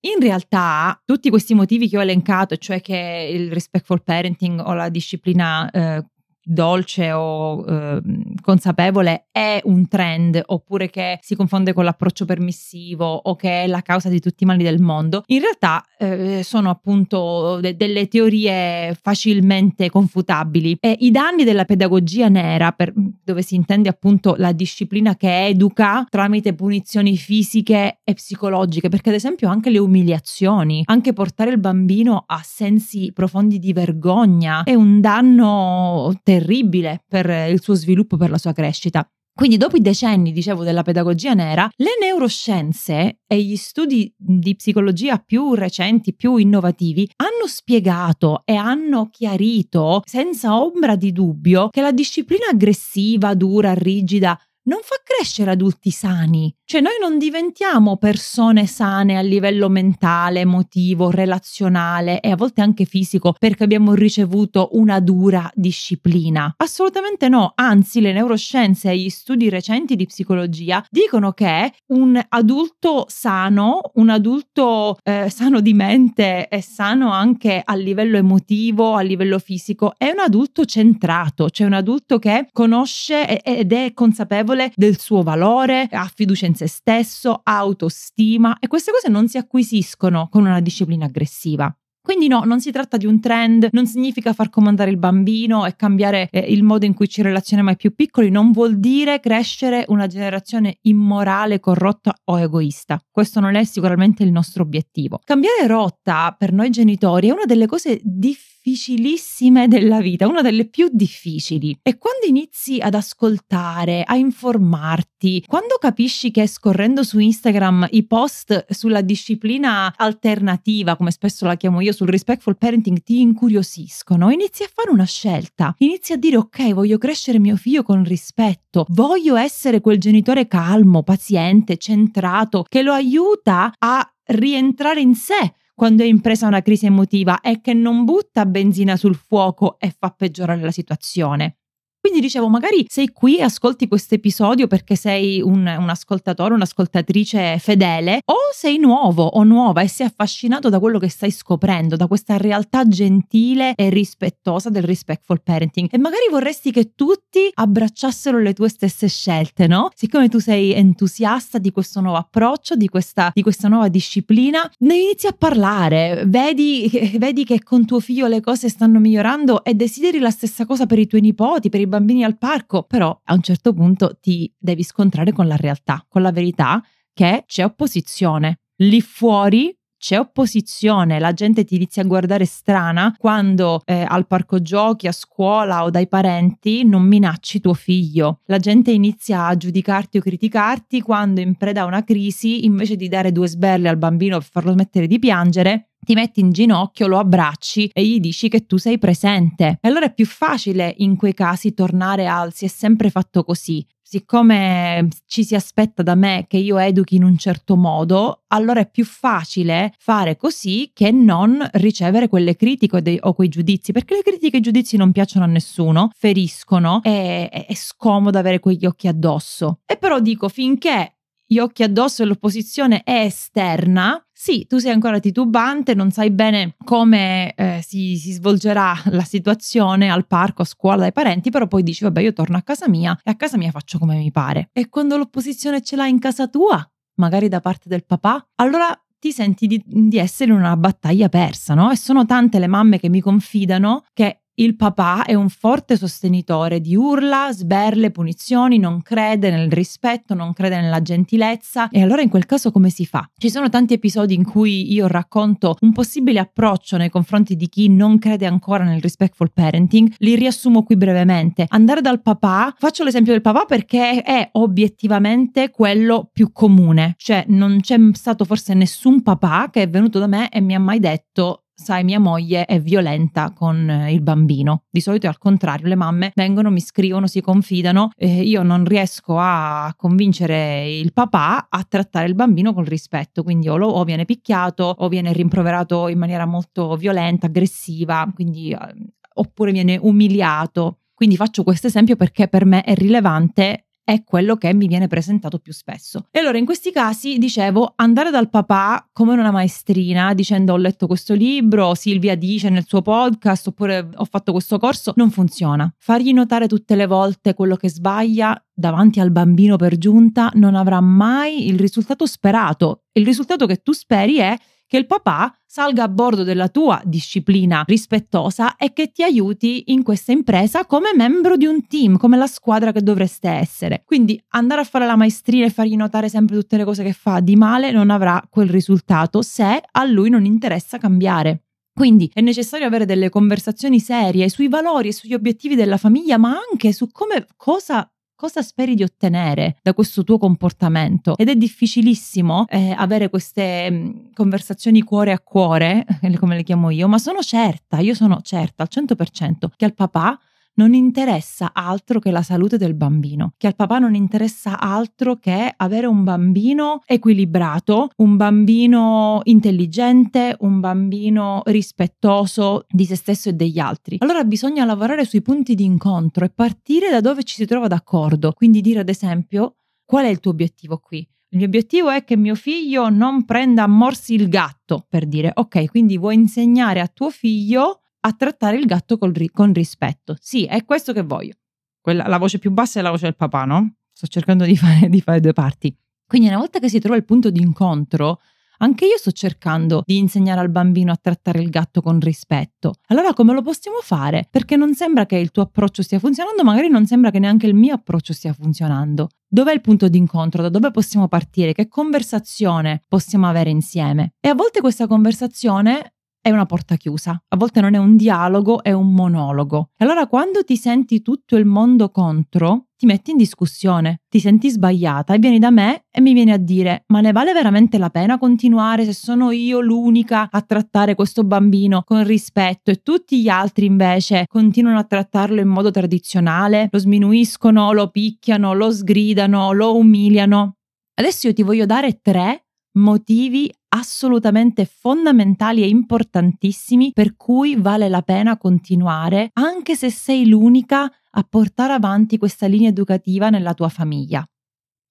In 0.00 0.20
realtà, 0.20 1.00
tutti 1.04 1.28
questi 1.28 1.54
motivi 1.54 1.88
che 1.88 1.98
ho 1.98 2.02
elencato, 2.02 2.56
cioè 2.56 2.80
che 2.80 3.30
il 3.32 3.50
respectful 3.50 4.04
parenting 4.04 4.60
o 4.60 4.72
la 4.72 4.88
disciplina 4.90 5.68
eh, 5.70 6.04
dolce 6.48 7.12
o 7.12 7.64
eh, 7.68 8.00
consapevole 8.40 9.26
è 9.30 9.60
un 9.64 9.86
trend 9.86 10.40
oppure 10.46 10.88
che 10.88 11.18
si 11.20 11.36
confonde 11.36 11.74
con 11.74 11.84
l'approccio 11.84 12.24
permissivo 12.24 13.04
o 13.06 13.36
che 13.36 13.64
è 13.64 13.66
la 13.66 13.82
causa 13.82 14.08
di 14.08 14.18
tutti 14.20 14.44
i 14.44 14.46
mali 14.46 14.62
del 14.64 14.80
mondo, 14.80 15.22
in 15.26 15.40
realtà 15.40 15.84
eh, 15.98 16.42
sono 16.42 16.70
appunto 16.70 17.58
de- 17.60 17.76
delle 17.76 18.08
teorie 18.08 18.96
facilmente 19.00 19.90
confutabili. 19.90 20.78
E 20.80 20.96
i 21.00 21.10
danni 21.10 21.44
della 21.44 21.64
pedagogia 21.64 22.28
nera, 22.28 22.72
per, 22.72 22.92
dove 22.94 23.42
si 23.42 23.54
intende 23.54 23.88
appunto 23.90 24.34
la 24.38 24.52
disciplina 24.52 25.16
che 25.16 25.46
educa 25.46 26.06
tramite 26.08 26.54
punizioni 26.54 27.16
fisiche 27.16 28.00
e 28.02 28.14
psicologiche, 28.14 28.88
perché 28.88 29.10
ad 29.10 29.16
esempio 29.16 29.48
anche 29.48 29.70
le 29.70 29.78
umiliazioni, 29.78 30.82
anche 30.86 31.12
portare 31.12 31.50
il 31.50 31.58
bambino 31.58 32.24
a 32.26 32.40
sensi 32.42 33.12
profondi 33.12 33.58
di 33.58 33.72
vergogna 33.72 34.62
è 34.62 34.74
un 34.74 35.00
danno 35.00 36.18
terribile 36.22 36.37
terribile 36.38 37.02
per 37.06 37.50
il 37.50 37.60
suo 37.60 37.74
sviluppo, 37.74 38.16
per 38.16 38.30
la 38.30 38.38
sua 38.38 38.52
crescita. 38.52 39.06
Quindi 39.38 39.56
dopo 39.56 39.76
i 39.76 39.80
decenni, 39.80 40.32
dicevo, 40.32 40.64
della 40.64 40.82
pedagogia 40.82 41.32
nera, 41.32 41.70
le 41.76 41.90
neuroscienze 42.00 43.20
e 43.24 43.40
gli 43.40 43.54
studi 43.54 44.12
di 44.16 44.56
psicologia 44.56 45.18
più 45.18 45.54
recenti, 45.54 46.12
più 46.12 46.36
innovativi, 46.38 47.08
hanno 47.16 47.46
spiegato 47.46 48.42
e 48.44 48.56
hanno 48.56 49.08
chiarito 49.10 50.02
senza 50.04 50.60
ombra 50.60 50.96
di 50.96 51.12
dubbio 51.12 51.68
che 51.68 51.82
la 51.82 51.92
disciplina 51.92 52.48
aggressiva, 52.50 53.34
dura, 53.34 53.74
rigida, 53.74 54.36
non 54.64 54.80
fa 54.82 54.96
crescere 55.04 55.52
adulti 55.52 55.92
sani. 55.92 56.52
Cioè 56.70 56.82
noi 56.82 56.98
non 57.00 57.16
diventiamo 57.16 57.96
persone 57.96 58.66
sane 58.66 59.16
a 59.16 59.22
livello 59.22 59.70
mentale, 59.70 60.40
emotivo, 60.40 61.10
relazionale 61.10 62.20
e 62.20 62.30
a 62.30 62.36
volte 62.36 62.60
anche 62.60 62.84
fisico 62.84 63.34
perché 63.38 63.64
abbiamo 63.64 63.94
ricevuto 63.94 64.68
una 64.72 65.00
dura 65.00 65.50
disciplina. 65.54 66.52
Assolutamente 66.58 67.30
no, 67.30 67.52
anzi 67.54 68.02
le 68.02 68.12
neuroscienze 68.12 68.90
e 68.90 68.98
gli 68.98 69.08
studi 69.08 69.48
recenti 69.48 69.96
di 69.96 70.04
psicologia 70.04 70.84
dicono 70.90 71.32
che 71.32 71.72
un 71.86 72.22
adulto 72.28 73.06
sano, 73.08 73.80
un 73.94 74.10
adulto 74.10 74.98
eh, 75.04 75.30
sano 75.30 75.62
di 75.62 75.72
mente 75.72 76.48
e 76.48 76.60
sano 76.60 77.10
anche 77.10 77.62
a 77.64 77.74
livello 77.76 78.18
emotivo, 78.18 78.92
a 78.92 79.00
livello 79.00 79.38
fisico, 79.38 79.94
è 79.96 80.10
un 80.10 80.18
adulto 80.18 80.66
centrato, 80.66 81.48
cioè 81.48 81.66
un 81.66 81.72
adulto 81.72 82.18
che 82.18 82.46
conosce 82.52 83.40
ed 83.40 83.72
è 83.72 83.94
consapevole 83.94 84.70
del 84.74 84.98
suo 84.98 85.22
valore, 85.22 85.88
ha 85.90 86.10
fiducia 86.14 86.44
in 86.44 86.56
se 86.58 86.66
stesso, 86.66 87.40
autostima 87.44 88.58
e 88.58 88.66
queste 88.66 88.90
cose 88.90 89.08
non 89.08 89.28
si 89.28 89.38
acquisiscono 89.38 90.28
con 90.28 90.44
una 90.44 90.60
disciplina 90.60 91.06
aggressiva. 91.06 91.72
Quindi 92.08 92.28
no, 92.28 92.44
non 92.44 92.58
si 92.58 92.70
tratta 92.70 92.96
di 92.96 93.04
un 93.04 93.20
trend, 93.20 93.68
non 93.72 93.86
significa 93.86 94.32
far 94.32 94.48
comandare 94.48 94.88
il 94.90 94.96
bambino 94.96 95.66
e 95.66 95.76
cambiare 95.76 96.28
eh, 96.30 96.38
il 96.38 96.62
modo 96.62 96.86
in 96.86 96.94
cui 96.94 97.06
ci 97.06 97.20
relazioniamo 97.20 97.68
ai 97.68 97.76
più 97.76 97.94
piccoli, 97.94 98.30
non 98.30 98.50
vuol 98.50 98.78
dire 98.78 99.20
crescere 99.20 99.84
una 99.88 100.06
generazione 100.06 100.78
immorale, 100.82 101.60
corrotta 101.60 102.14
o 102.24 102.40
egoista. 102.40 102.98
Questo 103.10 103.40
non 103.40 103.56
è 103.56 103.64
sicuramente 103.64 104.22
il 104.22 104.32
nostro 104.32 104.62
obiettivo. 104.62 105.20
Cambiare 105.22 105.66
rotta 105.66 106.34
per 106.38 106.50
noi 106.50 106.70
genitori 106.70 107.28
è 107.28 107.32
una 107.32 107.44
delle 107.44 107.66
cose 107.66 108.00
difficili 108.02 108.57
difficilissime 108.68 109.66
della 109.66 110.00
vita, 110.00 110.26
una 110.26 110.42
delle 110.42 110.66
più 110.66 110.88
difficili. 110.92 111.78
E 111.82 111.96
quando 111.96 112.26
inizi 112.26 112.78
ad 112.78 112.94
ascoltare, 112.94 114.02
a 114.04 114.16
informarti, 114.16 115.44
quando 115.46 115.76
capisci 115.80 116.30
che 116.30 116.46
scorrendo 116.46 117.02
su 117.02 117.18
Instagram 117.18 117.88
i 117.92 118.06
post 118.06 118.66
sulla 118.68 119.00
disciplina 119.00 119.94
alternativa, 119.96 120.96
come 120.96 121.10
spesso 121.10 121.46
la 121.46 121.56
chiamo 121.56 121.80
io, 121.80 121.92
sul 121.92 122.08
respectful 122.08 122.58
parenting 122.58 123.02
ti 123.02 123.20
incuriosiscono, 123.20 124.30
inizi 124.30 124.64
a 124.64 124.70
fare 124.72 124.90
una 124.90 125.04
scelta, 125.04 125.74
inizi 125.78 126.12
a 126.12 126.16
dire 126.16 126.36
ok, 126.36 126.72
voglio 126.74 126.98
crescere 126.98 127.38
mio 127.38 127.56
figlio 127.56 127.82
con 127.82 128.04
rispetto, 128.04 128.84
voglio 128.90 129.36
essere 129.36 129.80
quel 129.80 129.98
genitore 129.98 130.46
calmo, 130.46 131.02
paziente, 131.02 131.78
centrato, 131.78 132.64
che 132.68 132.82
lo 132.82 132.92
aiuta 132.92 133.72
a 133.78 134.12
rientrare 134.26 135.00
in 135.00 135.14
sé 135.14 135.54
quando 135.78 136.02
è 136.02 136.06
impresa 136.06 136.48
una 136.48 136.60
crisi 136.60 136.86
emotiva 136.86 137.40
è 137.40 137.60
che 137.60 137.72
non 137.72 138.04
butta 138.04 138.44
benzina 138.46 138.96
sul 138.96 139.14
fuoco 139.14 139.78
e 139.78 139.94
fa 139.96 140.10
peggiorare 140.10 140.60
la 140.60 140.72
situazione. 140.72 141.58
Quindi 142.00 142.20
dicevo, 142.20 142.48
magari 142.48 142.86
sei 142.88 143.10
qui 143.12 143.38
e 143.38 143.42
ascolti 143.42 143.88
questo 143.88 144.14
episodio 144.14 144.66
perché 144.66 144.94
sei 144.94 145.40
un, 145.40 145.66
un, 145.66 145.88
ascoltatore, 145.88 146.54
un'ascoltatrice 146.54 147.58
fedele, 147.58 148.20
o 148.24 148.34
sei 148.54 148.78
nuovo 148.78 149.24
o 149.24 149.42
nuova 149.42 149.82
e 149.82 149.88
sei 149.88 150.06
affascinato 150.06 150.68
da 150.68 150.78
quello 150.78 150.98
che 150.98 151.08
stai 151.08 151.30
scoprendo, 151.30 151.96
da 151.96 152.06
questa 152.06 152.36
realtà 152.36 152.86
gentile 152.86 153.74
e 153.74 153.90
rispettosa 153.90 154.70
del 154.70 154.84
respectful 154.84 155.42
parenting. 155.42 155.88
E 155.90 155.98
magari 155.98 156.28
vorresti 156.30 156.70
che 156.70 156.92
tutti 156.94 157.50
abbracciassero 157.52 158.38
le 158.38 158.54
tue 158.54 158.68
stesse 158.68 159.08
scelte, 159.08 159.66
no? 159.66 159.90
Siccome 159.94 160.28
tu 160.28 160.38
sei 160.38 160.72
entusiasta 160.72 161.58
di 161.58 161.72
questo 161.72 162.00
nuovo 162.00 162.16
approccio, 162.16 162.76
di 162.76 162.88
questa, 162.88 163.32
di 163.34 163.42
questa 163.42 163.66
nuova 163.66 163.88
disciplina, 163.88 164.70
ne 164.78 164.94
inizi 164.94 165.26
a 165.26 165.32
parlare, 165.32 166.22
vedi, 166.26 166.88
vedi 167.18 167.44
che 167.44 167.62
con 167.62 167.84
tuo 167.84 167.98
figlio 167.98 168.28
le 168.28 168.40
cose 168.40 168.68
stanno 168.68 169.00
migliorando 169.00 169.64
e 169.64 169.74
desideri 169.74 170.20
la 170.20 170.30
stessa 170.30 170.64
cosa 170.64 170.86
per 170.86 170.98
i 170.98 171.06
tuoi 171.06 171.22
nipoti, 171.22 171.68
per 171.68 171.80
i 171.80 171.86
bambini 171.88 172.08
bambini 172.18 172.24
al 172.24 172.38
parco, 172.38 172.82
però 172.84 173.18
a 173.24 173.34
un 173.34 173.42
certo 173.42 173.72
punto 173.72 174.18
ti 174.20 174.52
devi 174.56 174.82
scontrare 174.82 175.32
con 175.32 175.46
la 175.46 175.56
realtà, 175.56 176.04
con 176.08 176.22
la 176.22 176.32
verità 176.32 176.82
che 177.12 177.44
c'è 177.46 177.64
opposizione. 177.64 178.60
Lì 178.76 179.00
fuori 179.00 179.76
c'è 179.98 180.18
opposizione, 180.18 181.18
la 181.18 181.32
gente 181.32 181.64
ti 181.64 181.74
inizia 181.74 182.02
a 182.02 182.06
guardare 182.06 182.44
strana 182.44 183.14
quando 183.18 183.82
eh, 183.84 184.04
al 184.06 184.26
parco 184.26 184.62
giochi, 184.62 185.08
a 185.08 185.12
scuola 185.12 185.82
o 185.82 185.90
dai 185.90 186.06
parenti 186.06 186.84
non 186.84 187.02
minacci 187.02 187.60
tuo 187.60 187.74
figlio. 187.74 188.40
La 188.44 188.58
gente 188.58 188.92
inizia 188.92 189.46
a 189.46 189.56
giudicarti 189.56 190.18
o 190.18 190.20
criticarti 190.20 191.02
quando 191.02 191.40
in 191.40 191.56
preda 191.56 191.82
a 191.82 191.86
una 191.86 192.04
crisi, 192.04 192.64
invece 192.64 192.96
di 192.96 193.08
dare 193.08 193.32
due 193.32 193.48
sberle 193.48 193.88
al 193.88 193.98
bambino 193.98 194.38
per 194.38 194.48
farlo 194.50 194.72
smettere 194.72 195.06
di 195.06 195.18
piangere, 195.18 195.88
ti 196.08 196.14
metti 196.14 196.40
in 196.40 196.52
ginocchio, 196.52 197.06
lo 197.06 197.18
abbracci 197.18 197.90
e 197.92 198.06
gli 198.06 198.20
dici 198.20 198.48
che 198.48 198.66
tu 198.66 198.76
sei 198.78 198.98
presente. 198.98 199.78
E 199.80 199.88
allora 199.88 200.06
è 200.06 200.14
più 200.14 200.24
facile 200.24 200.94
in 200.98 201.16
quei 201.16 201.34
casi 201.34 201.74
tornare 201.74 202.26
al 202.26 202.54
si 202.54 202.64
è 202.64 202.68
sempre 202.68 203.10
fatto 203.10 203.44
così. 203.44 203.84
Siccome 204.08 205.06
ci 205.26 205.44
si 205.44 205.54
aspetta 205.54 206.02
da 206.02 206.14
me 206.14 206.46
che 206.48 206.56
io 206.56 206.78
educhi 206.78 207.16
in 207.16 207.24
un 207.24 207.36
certo 207.36 207.76
modo, 207.76 208.44
allora 208.46 208.80
è 208.80 208.88
più 208.88 209.04
facile 209.04 209.92
fare 209.98 210.38
così 210.38 210.90
che 210.94 211.10
non 211.10 211.68
ricevere 211.74 212.26
quelle 212.26 212.56
critiche 212.56 213.18
o 213.20 213.32
quei 213.34 213.48
giudizi, 213.48 213.92
perché 213.92 214.14
le 214.14 214.22
critiche 214.22 214.56
e 214.56 214.60
i 214.60 214.62
giudizi 214.62 214.96
non 214.96 215.12
piacciono 215.12 215.44
a 215.44 215.48
nessuno, 215.48 216.10
feriscono 216.16 217.02
e 217.02 217.50
è 217.50 217.74
scomodo 217.74 218.38
avere 218.38 218.60
quegli 218.60 218.86
occhi 218.86 219.08
addosso. 219.08 219.80
E 219.84 219.98
però 219.98 220.20
dico, 220.20 220.48
finché 220.48 221.17
gli 221.50 221.58
occhi 221.58 221.82
addosso 221.82 222.22
e 222.22 222.26
l'opposizione 222.26 223.02
è 223.02 223.22
esterna, 223.22 224.22
sì, 224.30 224.66
tu 224.66 224.76
sei 224.76 224.92
ancora 224.92 225.18
titubante, 225.18 225.94
non 225.94 226.10
sai 226.10 226.30
bene 226.30 226.76
come 226.84 227.54
eh, 227.54 227.80
si, 227.82 228.16
si, 228.16 228.32
svolgerà 228.32 228.94
la 229.06 229.24
situazione 229.24 230.10
al 230.10 230.26
parco, 230.26 230.60
a 230.60 230.66
scuola, 230.66 230.98
dai 230.98 231.12
parenti, 231.12 231.48
però 231.50 231.66
poi 231.66 231.82
dici, 231.82 232.04
vabbè, 232.04 232.20
io 232.20 232.34
torno 232.34 232.58
a 232.58 232.62
casa 232.62 232.86
mia 232.86 233.18
e 233.24 233.30
a 233.30 233.34
casa 233.34 233.56
mia 233.56 233.70
faccio 233.70 233.98
come 233.98 234.16
mi 234.16 234.30
pare. 234.30 234.68
E 234.74 234.90
quando 234.90 235.16
l'opposizione 235.16 235.80
ce 235.80 235.96
l'hai 235.96 236.10
in 236.10 236.18
casa 236.18 236.48
tua, 236.48 236.86
magari 237.14 237.48
da 237.48 237.60
parte 237.60 237.88
del 237.88 238.04
papà, 238.04 238.46
allora 238.56 238.94
ti 239.18 239.32
senti 239.32 239.66
di, 239.66 239.82
di 239.84 240.18
essere 240.18 240.52
in 240.52 240.58
una 240.58 240.76
battaglia 240.76 241.30
persa, 241.30 241.72
no? 241.74 241.90
E 241.90 241.96
sono 241.96 242.26
tante 242.26 242.58
le 242.58 242.68
mamme 242.68 243.00
che 243.00 243.08
mi 243.08 243.20
confidano 243.20 244.04
che 244.12 244.42
il 244.60 244.76
papà 244.76 245.24
è 245.24 245.34
un 245.34 245.48
forte 245.48 245.96
sostenitore 245.96 246.80
di 246.80 246.96
urla, 246.96 247.52
sberle, 247.52 248.10
punizioni, 248.10 248.78
non 248.78 249.02
crede 249.02 249.50
nel 249.50 249.70
rispetto, 249.70 250.34
non 250.34 250.52
crede 250.52 250.80
nella 250.80 251.00
gentilezza 251.00 251.88
e 251.90 252.02
allora 252.02 252.22
in 252.22 252.28
quel 252.28 252.46
caso 252.46 252.72
come 252.72 252.90
si 252.90 253.06
fa? 253.06 253.28
Ci 253.36 253.50
sono 253.50 253.68
tanti 253.68 253.94
episodi 253.94 254.34
in 254.34 254.44
cui 254.44 254.92
io 254.92 255.06
racconto 255.06 255.76
un 255.80 255.92
possibile 255.92 256.40
approccio 256.40 256.96
nei 256.96 257.08
confronti 257.08 257.54
di 257.54 257.68
chi 257.68 257.88
non 257.88 258.18
crede 258.18 258.46
ancora 258.46 258.84
nel 258.84 259.00
respectful 259.00 259.52
parenting, 259.52 260.12
li 260.18 260.34
riassumo 260.34 260.82
qui 260.82 260.96
brevemente. 260.96 261.66
Andare 261.68 262.00
dal 262.00 262.20
papà, 262.20 262.74
faccio 262.76 263.04
l'esempio 263.04 263.32
del 263.32 263.42
papà 263.42 263.64
perché 263.64 264.22
è 264.22 264.48
obiettivamente 264.52 265.70
quello 265.70 266.28
più 266.32 266.50
comune, 266.52 267.14
cioè 267.16 267.44
non 267.48 267.78
c'è 267.80 267.96
stato 268.12 268.44
forse 268.44 268.74
nessun 268.74 269.22
papà 269.22 269.68
che 269.70 269.82
è 269.82 269.88
venuto 269.88 270.18
da 270.18 270.26
me 270.26 270.48
e 270.50 270.60
mi 270.60 270.74
ha 270.74 270.80
mai 270.80 270.98
detto 270.98 271.62
sai, 271.80 272.02
mia 272.02 272.18
moglie 272.18 272.64
è 272.64 272.80
violenta 272.80 273.52
con 273.52 273.88
eh, 273.88 274.12
il 274.12 274.20
bambino. 274.20 274.82
Di 274.90 275.00
solito 275.00 275.26
è 275.26 275.28
al 275.28 275.38
contrario, 275.38 275.86
le 275.86 275.94
mamme 275.94 276.32
vengono, 276.34 276.70
mi 276.70 276.80
scrivono, 276.80 277.28
si 277.28 277.40
confidano, 277.40 278.10
eh, 278.16 278.42
io 278.42 278.62
non 278.62 278.84
riesco 278.84 279.36
a 279.38 279.94
convincere 279.96 280.90
il 280.90 281.12
papà 281.12 281.68
a 281.70 281.84
trattare 281.88 282.26
il 282.26 282.34
bambino 282.34 282.74
col 282.74 282.84
rispetto, 282.84 283.44
quindi 283.44 283.68
o, 283.68 283.76
lo, 283.76 283.86
o 283.86 284.04
viene 284.04 284.24
picchiato 284.24 284.92
o 284.98 285.08
viene 285.08 285.32
rimproverato 285.32 286.08
in 286.08 286.18
maniera 286.18 286.46
molto 286.46 286.96
violenta, 286.96 287.46
aggressiva, 287.46 288.28
quindi, 288.34 288.72
eh, 288.72 288.94
oppure 289.34 289.70
viene 289.70 289.96
umiliato. 290.00 290.98
Quindi 291.14 291.36
faccio 291.36 291.62
questo 291.62 291.86
esempio 291.86 292.16
perché 292.16 292.48
per 292.48 292.64
me 292.64 292.82
è 292.82 292.94
rilevante 292.94 293.87
è 294.08 294.24
quello 294.24 294.56
che 294.56 294.72
mi 294.72 294.86
viene 294.86 295.06
presentato 295.06 295.58
più 295.58 295.74
spesso. 295.74 296.28
E 296.30 296.38
allora 296.38 296.56
in 296.56 296.64
questi 296.64 296.90
casi 296.90 297.36
dicevo 297.36 297.92
andare 297.96 298.30
dal 298.30 298.48
papà 298.48 299.06
come 299.12 299.34
una 299.34 299.50
maestrina 299.50 300.32
dicendo 300.32 300.72
ho 300.72 300.78
letto 300.78 301.06
questo 301.06 301.34
libro, 301.34 301.94
Silvia 301.94 302.34
dice 302.34 302.70
nel 302.70 302.86
suo 302.86 303.02
podcast 303.02 303.66
oppure 303.66 304.08
ho 304.14 304.24
fatto 304.24 304.52
questo 304.52 304.78
corso, 304.78 305.12
non 305.16 305.30
funziona. 305.30 305.92
Fargli 305.98 306.32
notare 306.32 306.68
tutte 306.68 306.96
le 306.96 307.04
volte 307.04 307.52
quello 307.52 307.76
che 307.76 307.90
sbaglia 307.90 308.58
davanti 308.72 309.20
al 309.20 309.30
bambino 309.30 309.76
per 309.76 309.98
giunta 309.98 310.50
non 310.54 310.74
avrà 310.74 311.02
mai 311.02 311.66
il 311.68 311.78
risultato 311.78 312.24
sperato. 312.24 313.02
Il 313.12 313.26
risultato 313.26 313.66
che 313.66 313.82
tu 313.82 313.92
speri 313.92 314.36
è 314.36 314.56
che 314.88 314.96
il 314.96 315.06
papà 315.06 315.54
salga 315.66 316.04
a 316.04 316.08
bordo 316.08 316.42
della 316.42 316.68
tua 316.68 317.00
disciplina 317.04 317.84
rispettosa 317.86 318.76
e 318.76 318.94
che 318.94 319.12
ti 319.12 319.22
aiuti 319.22 319.84
in 319.92 320.02
questa 320.02 320.32
impresa 320.32 320.86
come 320.86 321.10
membro 321.14 321.56
di 321.56 321.66
un 321.66 321.86
team, 321.86 322.16
come 322.16 322.38
la 322.38 322.46
squadra 322.46 322.90
che 322.90 323.02
dovreste 323.02 323.50
essere. 323.50 324.02
Quindi 324.04 324.42
andare 324.48 324.80
a 324.80 324.84
fare 324.84 325.06
la 325.06 325.14
maestrina 325.14 325.66
e 325.66 325.70
fargli 325.70 325.94
notare 325.94 326.30
sempre 326.30 326.56
tutte 326.56 326.78
le 326.78 326.84
cose 326.84 327.04
che 327.04 327.12
fa 327.12 327.40
di 327.40 327.54
male 327.54 327.92
non 327.92 328.10
avrà 328.10 328.42
quel 328.48 328.70
risultato 328.70 329.42
se 329.42 329.82
a 329.88 330.04
lui 330.04 330.30
non 330.30 330.46
interessa 330.46 330.96
cambiare. 330.96 331.64
Quindi 331.92 332.30
è 332.32 332.40
necessario 332.40 332.86
avere 332.86 333.04
delle 333.04 333.28
conversazioni 333.28 334.00
serie 334.00 334.48
sui 334.48 334.68
valori 334.68 335.08
e 335.08 335.12
sugli 335.12 335.34
obiettivi 335.34 335.74
della 335.74 335.96
famiglia, 335.96 336.38
ma 336.38 336.56
anche 336.70 336.92
su 336.92 337.10
come 337.10 337.46
cosa 337.56 338.10
cosa 338.38 338.62
speri 338.62 338.94
di 338.94 339.02
ottenere 339.02 339.78
da 339.82 339.92
questo 339.92 340.22
tuo 340.22 340.38
comportamento? 340.38 341.36
Ed 341.36 341.48
è 341.48 341.56
difficilissimo 341.56 342.66
eh, 342.68 342.94
avere 342.96 343.30
queste 343.30 343.90
mh, 343.90 343.96
mm, 343.96 344.32
conversazioni 344.32 345.02
cuore 345.02 345.32
a 345.32 345.40
cuore, 345.40 346.06
come 346.38 346.54
le 346.54 346.62
chiamo 346.62 346.90
io, 346.90 347.08
ma 347.08 347.18
sono 347.18 347.40
certa, 347.40 347.98
io 347.98 348.14
sono 348.14 348.40
certa 348.40 348.84
al 348.84 348.88
100% 348.92 349.70
che 349.74 349.84
al 349.84 349.94
papà 349.94 350.38
non 350.78 350.94
interessa 350.94 351.72
altro 351.74 352.20
che 352.20 352.30
la 352.30 352.42
salute 352.42 352.78
del 352.78 352.94
bambino, 352.94 353.52
che 353.56 353.66
al 353.66 353.74
papà 353.74 353.98
non 353.98 354.14
interessa 354.14 354.78
altro 354.78 355.36
che 355.36 355.74
avere 355.76 356.06
un 356.06 356.22
bambino 356.22 357.02
equilibrato, 357.04 358.10
un 358.18 358.36
bambino 358.36 359.40
intelligente, 359.44 360.56
un 360.60 360.78
bambino 360.80 361.62
rispettoso 361.66 362.86
di 362.88 363.04
se 363.04 363.16
stesso 363.16 363.48
e 363.48 363.54
degli 363.54 363.80
altri. 363.80 364.16
Allora 364.20 364.44
bisogna 364.44 364.84
lavorare 364.84 365.24
sui 365.24 365.42
punti 365.42 365.74
di 365.74 365.84
incontro 365.84 366.44
e 366.44 366.50
partire 366.50 367.10
da 367.10 367.20
dove 367.20 367.42
ci 367.42 367.56
si 367.56 367.66
trova 367.66 367.88
d'accordo, 367.88 368.52
quindi 368.52 368.80
dire 368.80 369.00
ad 369.00 369.08
esempio 369.08 369.74
qual 370.04 370.26
è 370.26 370.28
il 370.28 370.38
tuo 370.38 370.52
obiettivo 370.52 370.98
qui? 370.98 371.26
Il 371.50 371.58
mio 371.58 371.66
obiettivo 371.66 372.10
è 372.10 372.24
che 372.24 372.36
mio 372.36 372.54
figlio 372.54 373.08
non 373.08 373.44
prenda 373.46 373.82
a 373.82 373.86
morsi 373.86 374.34
il 374.34 374.48
gatto, 374.48 375.06
per 375.08 375.26
dire, 375.26 375.50
ok, 375.52 375.86
quindi 375.86 376.18
vuoi 376.18 376.34
insegnare 376.34 377.00
a 377.00 377.08
tuo 377.08 377.30
figlio 377.30 378.02
a 378.20 378.32
trattare 378.32 378.76
il 378.76 378.86
gatto 378.86 379.18
ri- 379.20 379.50
con 379.50 379.72
rispetto. 379.72 380.36
Sì, 380.40 380.64
è 380.64 380.84
questo 380.84 381.12
che 381.12 381.22
voglio. 381.22 381.54
Quella, 382.00 382.26
la 382.26 382.38
voce 382.38 382.58
più 382.58 382.70
bassa 382.70 383.00
è 383.00 383.02
la 383.02 383.10
voce 383.10 383.24
del 383.24 383.36
papà, 383.36 383.64
no? 383.64 383.94
Sto 384.12 384.26
cercando 384.26 384.64
di 384.64 384.74
fare, 384.78 385.08
di 385.08 385.20
fare 385.20 385.40
due 385.40 385.52
parti. 385.52 385.94
Quindi 386.26 386.48
una 386.48 386.58
volta 386.58 386.78
che 386.78 386.88
si 386.88 386.98
trova 386.98 387.16
il 387.16 387.24
punto 387.24 387.50
di 387.50 387.60
incontro, 387.60 388.40
anche 388.78 389.06
io 389.06 389.16
sto 389.16 389.32
cercando 389.32 390.02
di 390.04 390.18
insegnare 390.18 390.60
al 390.60 390.70
bambino 390.70 391.10
a 391.10 391.18
trattare 391.20 391.60
il 391.60 391.70
gatto 391.70 392.00
con 392.00 392.20
rispetto. 392.20 392.94
Allora 393.06 393.32
come 393.32 393.52
lo 393.52 393.62
possiamo 393.62 393.98
fare? 394.02 394.46
Perché 394.50 394.76
non 394.76 394.94
sembra 394.94 395.26
che 395.26 395.36
il 395.36 395.50
tuo 395.50 395.62
approccio 395.62 396.02
stia 396.02 396.18
funzionando, 396.18 396.62
magari 396.62 396.88
non 396.88 397.06
sembra 397.06 397.30
che 397.30 397.38
neanche 397.38 397.66
il 397.66 397.74
mio 397.74 397.94
approccio 397.94 398.32
stia 398.32 398.52
funzionando. 398.52 399.28
Dov'è 399.48 399.72
il 399.72 399.80
punto 399.80 400.08
di 400.08 400.18
incontro? 400.18 400.62
Da 400.62 400.68
dove 400.68 400.90
possiamo 400.90 401.26
partire? 401.26 401.72
Che 401.72 401.88
conversazione 401.88 403.02
possiamo 403.08 403.48
avere 403.48 403.70
insieme? 403.70 404.34
E 404.40 404.48
a 404.48 404.54
volte 404.54 404.80
questa 404.80 405.06
conversazione 405.06 406.17
è 406.48 406.50
una 406.50 406.66
porta 406.66 406.96
chiusa, 406.96 407.42
a 407.46 407.56
volte 407.56 407.80
non 407.80 407.94
è 407.94 407.98
un 407.98 408.16
dialogo, 408.16 408.82
è 408.82 408.92
un 408.92 409.12
monologo. 409.12 409.90
Allora 409.98 410.26
quando 410.26 410.64
ti 410.64 410.76
senti 410.76 411.20
tutto 411.20 411.56
il 411.56 411.66
mondo 411.66 412.10
contro, 412.10 412.86
ti 412.96 413.04
metti 413.06 413.30
in 413.30 413.36
discussione, 413.36 414.22
ti 414.28 414.40
senti 414.40 414.70
sbagliata 414.70 415.34
e 415.34 415.38
vieni 415.38 415.58
da 415.58 415.70
me 415.70 416.06
e 416.10 416.20
mi 416.20 416.32
vieni 416.32 416.50
a 416.50 416.56
dire 416.56 417.04
ma 417.08 417.20
ne 417.20 417.32
vale 417.32 417.52
veramente 417.52 417.98
la 417.98 418.10
pena 418.10 418.38
continuare 418.38 419.04
se 419.04 419.12
sono 419.12 419.50
io 419.50 419.80
l'unica 419.80 420.48
a 420.50 420.62
trattare 420.62 421.14
questo 421.14 421.44
bambino 421.44 422.02
con 422.02 422.24
rispetto 422.24 422.90
e 422.90 423.02
tutti 423.02 423.40
gli 423.40 423.48
altri 423.48 423.84
invece 423.84 424.46
continuano 424.48 424.98
a 424.98 425.04
trattarlo 425.04 425.60
in 425.60 425.68
modo 425.68 425.90
tradizionale, 425.90 426.88
lo 426.90 426.98
sminuiscono, 426.98 427.92
lo 427.92 428.08
picchiano, 428.08 428.72
lo 428.72 428.90
sgridano, 428.90 429.72
lo 429.72 429.96
umiliano. 429.96 430.76
Adesso 431.14 431.48
io 431.48 431.52
ti 431.52 431.62
voglio 431.62 431.84
dare 431.84 432.20
tre 432.22 432.64
motivi 432.98 433.72
assolutamente 433.88 434.84
fondamentali 434.84 435.82
e 435.82 435.88
importantissimi 435.88 437.12
per 437.12 437.36
cui 437.36 437.76
vale 437.76 438.08
la 438.08 438.22
pena 438.22 438.58
continuare 438.58 439.50
anche 439.54 439.96
se 439.96 440.10
sei 440.10 440.46
l'unica 440.46 441.10
a 441.30 441.42
portare 441.42 441.92
avanti 441.92 442.38
questa 442.38 442.66
linea 442.66 442.88
educativa 442.88 443.50
nella 443.50 443.74
tua 443.74 443.88
famiglia. 443.88 444.46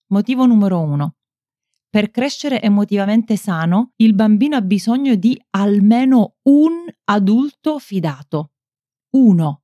Motivo 0.08 0.46
numero 0.46 0.80
uno. 0.80 1.16
Per 1.90 2.12
crescere 2.12 2.62
emotivamente 2.62 3.38
sano, 3.38 3.94
il 3.98 4.14
bambino 4.14 4.56
ha 4.56 4.62
bisogno 4.62 5.16
di 5.16 5.42
almeno 5.52 6.36
un 6.44 6.86
adulto 7.06 7.80
fidato. 7.80 8.52
Uno, 9.12 9.64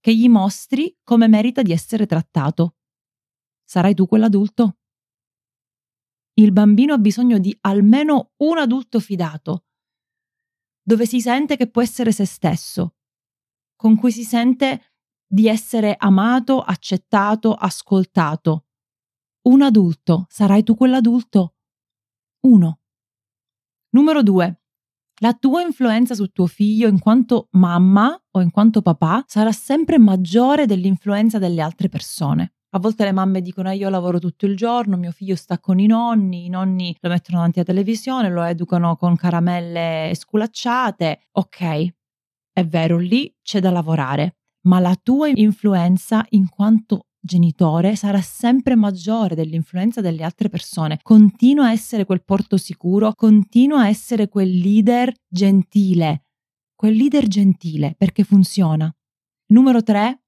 che 0.00 0.14
gli 0.14 0.28
mostri 0.28 0.96
come 1.02 1.28
merita 1.28 1.62
di 1.62 1.72
essere 1.72 2.06
trattato. 2.06 2.74
Sarai 3.64 3.94
tu 3.94 4.06
quell'adulto? 4.06 4.78
Il 6.42 6.52
bambino 6.52 6.94
ha 6.94 6.98
bisogno 6.98 7.38
di 7.38 7.56
almeno 7.62 8.32
un 8.38 8.58
adulto 8.58 9.00
fidato, 9.00 9.64
dove 10.82 11.06
si 11.06 11.20
sente 11.20 11.56
che 11.56 11.68
può 11.68 11.82
essere 11.82 12.12
se 12.12 12.24
stesso, 12.24 12.96
con 13.76 13.96
cui 13.96 14.10
si 14.10 14.24
sente 14.24 14.94
di 15.26 15.48
essere 15.48 15.96
amato, 15.98 16.60
accettato, 16.60 17.54
ascoltato. 17.54 18.66
Un 19.42 19.62
adulto, 19.62 20.26
sarai 20.28 20.62
tu 20.62 20.74
quell'adulto? 20.74 21.54
Uno. 22.40 22.80
Numero 23.90 24.22
due. 24.22 24.62
La 25.20 25.34
tua 25.34 25.62
influenza 25.62 26.14
su 26.14 26.26
tuo 26.28 26.46
figlio 26.46 26.88
in 26.88 26.98
quanto 26.98 27.48
mamma 27.52 28.20
o 28.32 28.40
in 28.40 28.50
quanto 28.50 28.82
papà 28.82 29.24
sarà 29.26 29.52
sempre 29.52 29.98
maggiore 29.98 30.66
dell'influenza 30.66 31.38
delle 31.38 31.60
altre 31.60 31.88
persone. 31.88 32.54
A 32.74 32.78
volte 32.78 33.04
le 33.04 33.12
mamme 33.12 33.42
dicono 33.42 33.70
eh, 33.70 33.76
io 33.76 33.90
lavoro 33.90 34.18
tutto 34.18 34.46
il 34.46 34.56
giorno, 34.56 34.96
mio 34.96 35.10
figlio 35.10 35.36
sta 35.36 35.58
con 35.58 35.78
i 35.78 35.86
nonni, 35.86 36.46
i 36.46 36.48
nonni 36.48 36.96
lo 37.00 37.10
mettono 37.10 37.36
davanti 37.36 37.58
alla 37.58 37.68
televisione, 37.68 38.30
lo 38.30 38.42
educano 38.42 38.96
con 38.96 39.14
caramelle 39.14 40.12
sculacciate. 40.14 41.28
Ok, 41.32 41.94
è 42.50 42.64
vero, 42.64 42.96
lì 42.96 43.34
c'è 43.42 43.60
da 43.60 43.70
lavorare, 43.70 44.36
ma 44.62 44.78
la 44.78 44.96
tua 45.00 45.28
influenza 45.28 46.24
in 46.30 46.48
quanto 46.48 47.08
genitore 47.20 47.94
sarà 47.94 48.22
sempre 48.22 48.74
maggiore 48.74 49.34
dell'influenza 49.34 50.00
delle 50.00 50.22
altre 50.24 50.48
persone. 50.48 50.98
Continua 51.02 51.66
a 51.66 51.72
essere 51.72 52.06
quel 52.06 52.24
porto 52.24 52.56
sicuro, 52.56 53.12
continua 53.14 53.82
a 53.82 53.88
essere 53.88 54.28
quel 54.28 54.48
leader 54.48 55.12
gentile, 55.28 56.24
quel 56.74 56.94
leader 56.94 57.26
gentile 57.26 57.94
perché 57.98 58.24
funziona. 58.24 58.90
Numero 59.48 59.82
tre, 59.82 60.21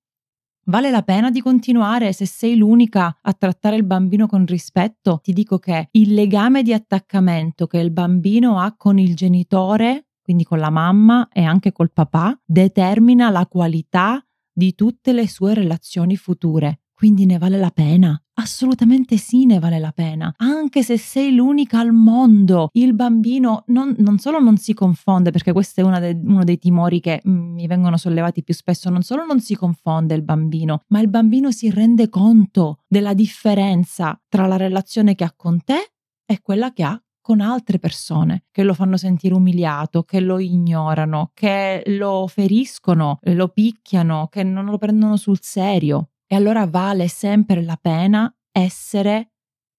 Vale 0.67 0.91
la 0.91 1.03
pena 1.03 1.31
di 1.31 1.43
continuare 1.43 2.15
se 2.15 2.25
sei 2.25 2.57
l'unica 2.57 3.19
a 3.21 3.33
trattare 3.35 3.77
il 3.77 3.85
bambino 3.85 4.27
con 4.27 4.47
rispetto? 4.47 5.21
Ti 5.23 5.35
dico 5.35 5.59
che 5.59 5.89
il 5.91 6.15
legame 6.15 6.63
di 6.63 6.73
attaccamento 6.73 7.67
che 7.67 7.79
il 7.79 7.91
bambino 7.91 8.59
ha 8.59 8.75
con 8.75 8.99
il 8.99 9.15
genitore, 9.15 10.07
quindi 10.23 10.45
con 10.45 10.59
la 10.59 10.71
mamma 10.71 11.29
e 11.31 11.43
anche 11.43 11.71
col 11.71 11.93
papà, 11.93 12.41
determina 12.47 13.29
la 13.29 13.47
qualità 13.47 14.25
di 14.51 14.75
tutte 14.75 15.13
le 15.13 15.29
sue 15.29 15.53
relazioni 15.53 16.17
future. 16.17 16.84
Quindi 16.95 17.27
ne 17.27 17.39
vale 17.39 17.59
la 17.59 17.71
pena. 17.71 18.19
Assolutamente 18.37 19.17
sì, 19.17 19.47
ne 19.47 19.59
vale 19.59 19.79
la 19.79 19.93
pena. 19.93 20.33
Anche 20.39 20.83
se 20.83 20.97
sei 20.97 21.35
l'unica 21.35 21.81
al 21.81 21.93
mondo, 21.93 22.69
il 22.73 22.95
bambino 22.95 23.65
non, 23.67 23.95
non 23.99 24.19
solo 24.19 24.39
non 24.41 24.57
si 24.57 24.75
confonde, 24.75 25.31
perché 25.31 25.53
questo 25.53 25.81
è 25.81 26.01
de, 26.01 26.21
uno 26.25 26.45
dei 26.45 26.59
timori 26.59 27.01
che 27.01 27.21
mm, 27.27 27.55
mi 27.55 27.67
vengono 27.67 27.97
sollevati 27.97 28.43
più 28.43 28.55
spesso, 28.55 28.91
non 28.91 29.03
solo 29.03 29.25
non 29.25 29.41
si 29.41 29.55
confonde 29.55 30.15
il 30.15 30.23
bambino, 30.23 30.83
ma 30.89 31.01
il 31.01 31.09
bambino 31.09 31.51
si 31.51 31.71
rende 31.71 32.09
conto 32.09 32.79
della 32.89 33.15
differenza 33.15 34.21
tra 34.29 34.47
la 34.47 34.57
relazione 34.57 35.15
che 35.15 35.25
ha 35.25 35.33
con 35.37 35.63
te 35.63 35.93
e 36.25 36.41
quella 36.41 36.73
che 36.73 36.83
ha 36.83 36.99
con 37.25 37.41
altre 37.41 37.79
persone 37.79 38.45
che 38.51 38.63
lo 38.63 38.75
fanno 38.75 38.99
sentire 38.99 39.33
umiliato, 39.33 40.03
che 40.03 40.21
lo 40.21 40.39
ignorano, 40.39 41.31
che 41.33 41.83
lo 41.87 42.27
feriscono, 42.27 43.19
lo 43.23 43.49
picchiano, 43.49 44.29
che 44.31 44.43
non 44.43 44.67
lo 44.67 44.77
prendono 44.77 45.17
sul 45.17 45.39
serio. 45.41 46.11
E 46.27 46.35
allora 46.37 46.67
vale 46.67 47.09
sempre 47.09 47.63
la 47.63 47.79
pena 47.81 48.35
essere 48.51 49.31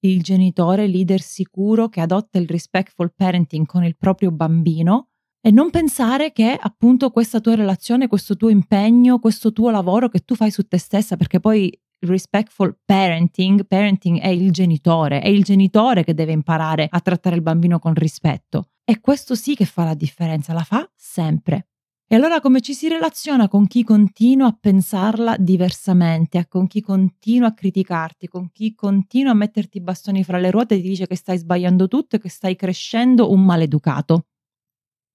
il 0.05 0.21
genitore 0.21 0.87
leader 0.87 1.21
sicuro 1.21 1.89
che 1.89 2.01
adotta 2.01 2.37
il 2.37 2.47
respectful 2.47 3.13
parenting 3.15 3.65
con 3.65 3.83
il 3.83 3.97
proprio 3.97 4.31
bambino 4.31 5.09
e 5.41 5.51
non 5.51 5.69
pensare 5.69 6.31
che 6.31 6.57
appunto 6.59 7.11
questa 7.11 7.39
tua 7.39 7.55
relazione, 7.55 8.07
questo 8.07 8.35
tuo 8.35 8.49
impegno, 8.49 9.19
questo 9.19 9.51
tuo 9.51 9.69
lavoro 9.69 10.09
che 10.09 10.21
tu 10.21 10.33
fai 10.33 10.49
su 10.49 10.63
te 10.67 10.79
stessa, 10.79 11.17
perché 11.17 11.39
poi 11.39 11.71
respectful 11.99 12.79
parenting, 12.83 13.65
parenting 13.65 14.19
è 14.19 14.27
il 14.27 14.51
genitore, 14.51 15.21
è 15.21 15.27
il 15.27 15.43
genitore 15.43 16.03
che 16.03 16.13
deve 16.13 16.31
imparare 16.31 16.87
a 16.89 16.99
trattare 16.99 17.35
il 17.35 17.41
bambino 17.41 17.77
con 17.79 17.93
rispetto. 17.93 18.71
E 18.83 18.99
questo 18.99 19.35
sì 19.35 19.55
che 19.55 19.65
fa 19.65 19.83
la 19.83 19.93
differenza, 19.93 20.53
la 20.53 20.63
fa 20.63 20.89
sempre. 20.95 21.67
E 22.07 22.15
allora 22.15 22.39
come 22.39 22.61
ci 22.61 22.73
si 22.73 22.87
relaziona 22.87 23.47
con 23.47 23.65
chi 23.65 23.83
continua 23.83 24.47
a 24.47 24.57
pensarla 24.59 25.37
diversamente, 25.37 26.47
con 26.47 26.67
chi 26.67 26.81
continua 26.81 27.47
a 27.47 27.53
criticarti, 27.53 28.27
con 28.27 28.51
chi 28.51 28.75
continua 28.75 29.31
a 29.31 29.35
metterti 29.35 29.77
i 29.77 29.81
bastoni 29.81 30.23
fra 30.23 30.37
le 30.37 30.51
ruote 30.51 30.75
e 30.75 30.81
ti 30.81 30.87
dice 30.87 31.07
che 31.07 31.15
stai 31.15 31.37
sbagliando 31.39 31.87
tutto 31.87 32.15
e 32.15 32.19
che 32.19 32.29
stai 32.29 32.55
crescendo 32.55 33.31
un 33.31 33.43
maleducato? 33.43 34.27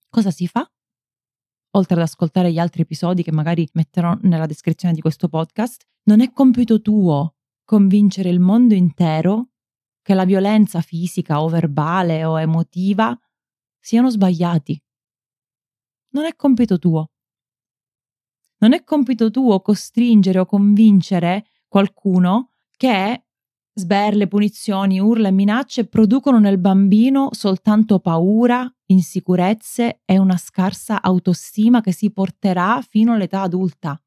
Cosa 0.09 0.32
si 0.32 0.49
fa? 0.49 0.68
oltre 1.73 1.97
ad 1.97 2.02
ascoltare 2.02 2.52
gli 2.52 2.59
altri 2.59 2.82
episodi 2.82 3.23
che 3.23 3.32
magari 3.32 3.68
metterò 3.75 4.16
nella 4.23 4.47
descrizione 4.47 4.94
di 4.94 5.00
questo 5.00 5.28
podcast, 5.28 5.87
non 6.04 6.20
è 6.20 6.32
compito 6.32 6.80
tuo 6.80 7.35
convincere 7.64 8.30
il 8.30 8.40
mondo 8.40 8.75
intero 8.75 9.50
che 10.02 10.14
la 10.14 10.25
violenza 10.25 10.80
fisica 10.80 11.42
o 11.42 11.49
verbale 11.49 12.25
o 12.25 12.40
emotiva 12.40 13.16
siano 13.78 14.11
sbagliati. 14.11 14.80
Non 16.12 16.24
è 16.24 16.34
compito 16.34 16.78
tuo. 16.78 17.10
Non 18.58 18.72
è 18.72 18.84
compito 18.84 19.30
tuo 19.30 19.60
costringere 19.60 20.38
o 20.38 20.46
convincere 20.46 21.46
qualcuno 21.68 22.50
che 22.76 23.24
Sberle, 23.72 24.26
punizioni, 24.26 24.98
urla 25.00 25.28
e 25.28 25.32
minacce 25.32 25.86
producono 25.86 26.38
nel 26.38 26.58
bambino 26.58 27.28
soltanto 27.30 28.00
paura, 28.00 28.70
insicurezze 28.86 30.02
e 30.04 30.18
una 30.18 30.36
scarsa 30.36 31.00
autostima 31.00 31.80
che 31.80 31.92
si 31.92 32.10
porterà 32.10 32.82
fino 32.86 33.14
all'età 33.14 33.40
adulta. 33.42 33.98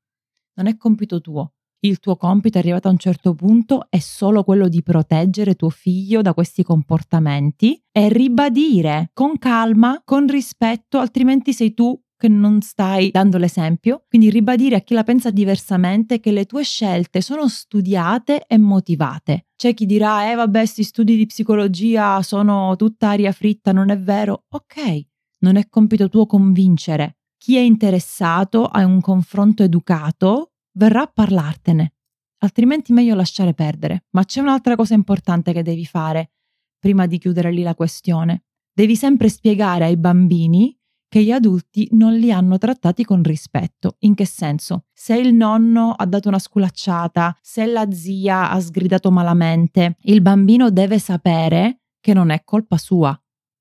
Non 0.55 0.67
è 0.67 0.77
compito 0.77 1.21
tuo. 1.21 1.52
Il 1.85 1.99
tuo 1.99 2.15
compito 2.15 2.57
arrivato 2.57 2.87
a 2.87 2.91
un 2.91 2.97
certo 2.97 3.33
punto 3.33 3.87
è 3.89 3.99
solo 3.99 4.45
quello 4.45 4.69
di 4.69 4.81
proteggere 4.81 5.55
tuo 5.55 5.69
figlio 5.69 6.21
da 6.21 6.33
questi 6.33 6.63
comportamenti 6.63 7.77
e 7.91 8.07
ribadire 8.07 9.09
con 9.11 9.37
calma, 9.37 10.01
con 10.05 10.25
rispetto, 10.25 10.99
altrimenti 10.99 11.51
sei 11.51 11.73
tu 11.73 12.01
che 12.15 12.29
non 12.29 12.61
stai 12.61 13.11
dando 13.11 13.37
l'esempio, 13.37 14.05
quindi 14.07 14.29
ribadire 14.29 14.77
a 14.77 14.79
chi 14.79 14.93
la 14.93 15.03
pensa 15.03 15.29
diversamente 15.29 16.21
che 16.21 16.31
le 16.31 16.45
tue 16.45 16.63
scelte 16.63 17.19
sono 17.19 17.49
studiate 17.49 18.45
e 18.47 18.57
motivate. 18.57 19.47
C'è 19.53 19.73
chi 19.73 19.85
dirà, 19.85 20.31
eh 20.31 20.35
vabbè, 20.35 20.59
questi 20.59 20.83
studi 20.83 21.17
di 21.17 21.25
psicologia 21.25 22.21
sono 22.21 22.77
tutta 22.77 23.09
aria 23.09 23.33
fritta, 23.33 23.73
non 23.73 23.89
è 23.89 23.99
vero? 23.99 24.45
Ok, 24.51 25.05
non 25.39 25.57
è 25.57 25.67
compito 25.67 26.07
tuo 26.07 26.27
convincere. 26.27 27.17
Chi 27.35 27.57
è 27.57 27.59
interessato 27.59 28.67
a 28.67 28.85
un 28.85 29.01
confronto 29.01 29.63
educato 29.63 30.52
verrà 30.73 31.01
a 31.03 31.07
parlartene, 31.07 31.93
altrimenti 32.39 32.93
meglio 32.93 33.15
lasciare 33.15 33.53
perdere. 33.53 34.05
Ma 34.11 34.23
c'è 34.23 34.41
un'altra 34.41 34.75
cosa 34.75 34.93
importante 34.93 35.53
che 35.53 35.63
devi 35.63 35.85
fare 35.85 36.31
prima 36.79 37.05
di 37.05 37.17
chiudere 37.17 37.51
lì 37.51 37.63
la 37.63 37.75
questione. 37.75 38.43
Devi 38.73 38.95
sempre 38.95 39.29
spiegare 39.29 39.85
ai 39.85 39.97
bambini 39.97 40.77
che 41.07 41.23
gli 41.23 41.31
adulti 41.31 41.87
non 41.91 42.15
li 42.15 42.31
hanno 42.31 42.57
trattati 42.57 43.05
con 43.05 43.21
rispetto. 43.21 43.97
In 43.99 44.15
che 44.15 44.25
senso? 44.25 44.85
Se 44.91 45.15
il 45.15 45.33
nonno 45.33 45.91
ha 45.91 46.05
dato 46.07 46.27
una 46.27 46.39
sculacciata, 46.39 47.37
se 47.39 47.67
la 47.67 47.89
zia 47.91 48.49
ha 48.49 48.59
sgridato 48.59 49.11
malamente, 49.11 49.95
il 50.01 50.21
bambino 50.21 50.71
deve 50.71 50.97
sapere 50.97 51.81
che 51.99 52.13
non 52.13 52.31
è 52.31 52.43
colpa 52.43 52.77
sua, 52.77 53.15